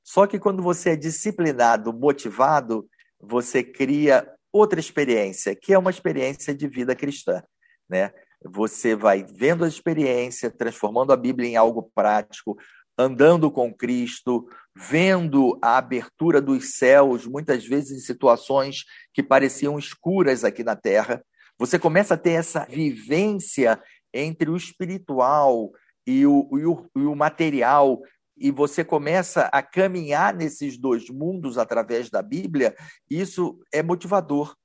[0.05, 2.87] Só que quando você é disciplinado, motivado,
[3.19, 7.43] você cria outra experiência, que é uma experiência de vida cristã,
[7.89, 8.13] né?
[8.47, 12.55] Você vai vendo a experiência, transformando a Bíblia em algo prático,
[12.95, 20.43] andando com Cristo, vendo a abertura dos céus, muitas vezes em situações que pareciam escuras
[20.43, 21.25] aqui na terra.
[21.57, 23.81] Você começa a ter essa vivência
[24.13, 25.71] entre o espiritual
[26.05, 27.99] e o, e o, e o material,
[28.37, 32.75] e você começa a caminhar nesses dois mundos através da Bíblia,
[33.09, 34.55] isso é motivador.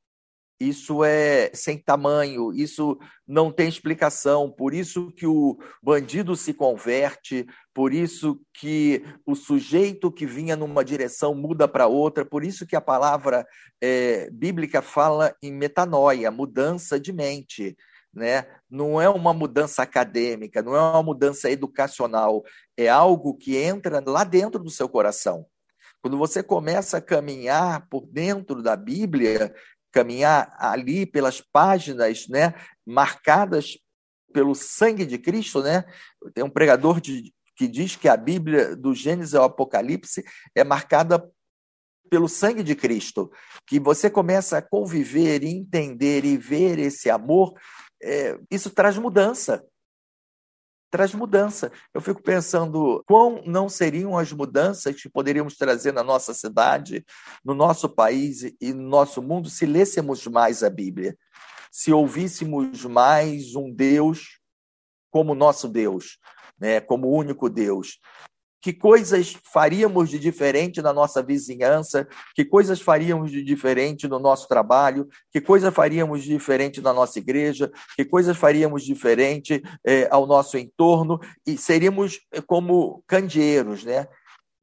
[0.60, 4.50] Isso é sem tamanho, isso não tem explicação.
[4.50, 10.84] Por isso que o bandido se converte, por isso que o sujeito que vinha numa
[10.84, 13.46] direção muda para outra, por isso que a palavra
[13.80, 17.74] é, bíblica fala em metanoia, mudança de mente
[18.12, 18.46] né?
[18.68, 22.42] Não é uma mudança acadêmica, não é uma mudança educacional,
[22.76, 25.46] é algo que entra lá dentro do seu coração.
[26.02, 29.54] Quando você começa a caminhar por dentro da Bíblia,
[29.92, 32.54] caminhar ali pelas páginas, né,
[32.86, 33.76] marcadas
[34.32, 35.84] pelo sangue de Cristo, né?
[36.32, 41.28] Tem um pregador de, que diz que a Bíblia do Gênesis ao Apocalipse é marcada
[42.08, 43.30] pelo sangue de Cristo,
[43.66, 47.54] que você começa a conviver, entender e ver esse amor
[48.02, 49.64] é, isso traz mudança.
[50.90, 51.70] Traz mudança.
[51.94, 57.04] Eu fico pensando quão não seriam as mudanças que poderíamos trazer na nossa cidade,
[57.44, 61.16] no nosso país e no nosso mundo se lêssemos mais a Bíblia,
[61.70, 64.40] se ouvíssemos mais um Deus
[65.10, 66.18] como nosso Deus,
[66.58, 67.98] né, como único Deus,
[68.60, 74.46] que coisas faríamos de diferente na nossa vizinhança, que coisas faríamos de diferente no nosso
[74.46, 80.26] trabalho, que coisas faríamos de diferente na nossa igreja, que coisas faríamos diferente é, ao
[80.26, 84.06] nosso entorno, e seríamos é, como candeeiros, né?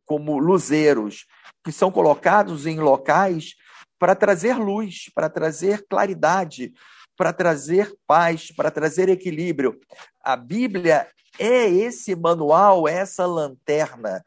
[0.06, 1.26] como luzeiros,
[1.64, 3.56] que são colocados em locais
[4.00, 6.72] para trazer luz, para trazer claridade,
[7.18, 9.80] para trazer paz, para trazer equilíbrio.
[10.22, 11.10] A Bíblia
[11.40, 14.24] é esse manual, essa lanterna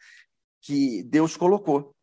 [0.61, 1.95] que Deus colocou.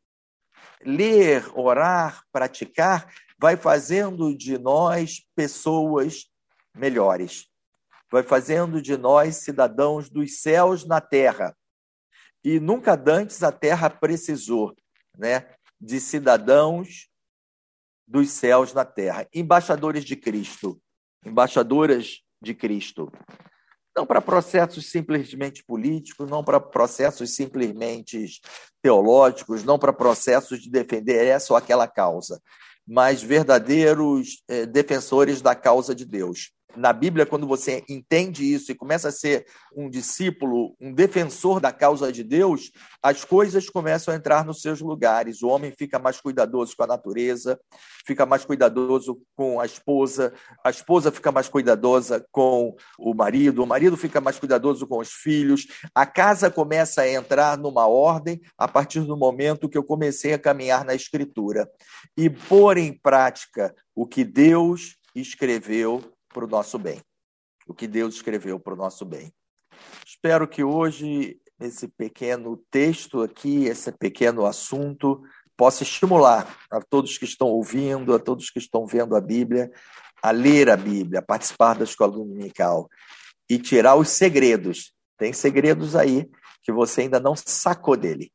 [0.83, 6.29] Ler, orar, praticar, vai fazendo de nós pessoas
[6.73, 7.47] melhores.
[8.09, 11.55] Vai fazendo de nós cidadãos dos céus na terra.
[12.43, 14.73] E nunca antes a terra precisou
[15.17, 17.09] né, de cidadãos
[18.07, 20.79] dos céus na terra, embaixadores de Cristo,
[21.25, 23.11] embaixadoras de Cristo.
[23.95, 28.39] Não para processos simplesmente políticos, não para processos simplesmente
[28.81, 32.39] teológicos, não para processos de defender essa ou aquela causa,
[32.87, 38.75] mas verdadeiros eh, defensores da causa de Deus na Bíblia, quando você entende isso e
[38.75, 39.45] começa a ser
[39.75, 44.81] um discípulo, um defensor da causa de Deus, as coisas começam a entrar nos seus
[44.81, 45.41] lugares.
[45.41, 47.59] O homem fica mais cuidadoso com a natureza,
[48.05, 53.67] fica mais cuidadoso com a esposa, a esposa fica mais cuidadosa com o marido, o
[53.67, 55.67] marido fica mais cuidadoso com os filhos.
[55.95, 60.39] A casa começa a entrar numa ordem a partir do momento que eu comecei a
[60.39, 61.67] caminhar na Escritura
[62.15, 66.03] e pôr em prática o que Deus escreveu
[66.37, 67.01] para o nosso bem.
[67.65, 69.33] O que Deus escreveu para o nosso bem.
[70.05, 75.23] Espero que hoje esse pequeno texto aqui, esse pequeno assunto,
[75.57, 79.71] possa estimular a todos que estão ouvindo, a todos que estão vendo a Bíblia,
[80.21, 82.87] a ler a Bíblia, a participar da escola dominical
[83.49, 84.93] e tirar os segredos.
[85.17, 86.29] Tem segredos aí
[86.61, 88.31] que você ainda não sacou dele,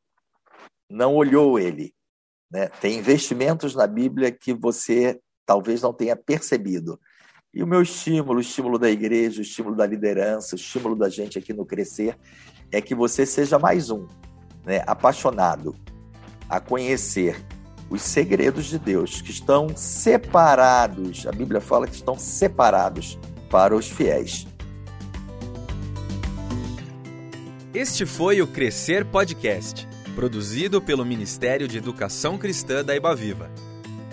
[0.89, 1.95] não olhou ele.
[2.51, 2.67] Né?
[2.81, 6.99] Tem investimentos na Bíblia que você talvez não tenha percebido.
[7.53, 11.07] E o meu estímulo, o estímulo da igreja, o estímulo da liderança, o estímulo da
[11.07, 12.17] gente aqui no Crescer,
[12.71, 14.07] é que você seja mais um,
[14.65, 15.75] né, apaixonado
[16.49, 17.39] a conhecer
[17.91, 23.19] os segredos de Deus que estão separados, a Bíblia fala que estão separados
[23.51, 24.47] para os fiéis.
[27.71, 33.51] Este foi o Crescer Podcast, produzido pelo Ministério de Educação Cristã da Ibaviva.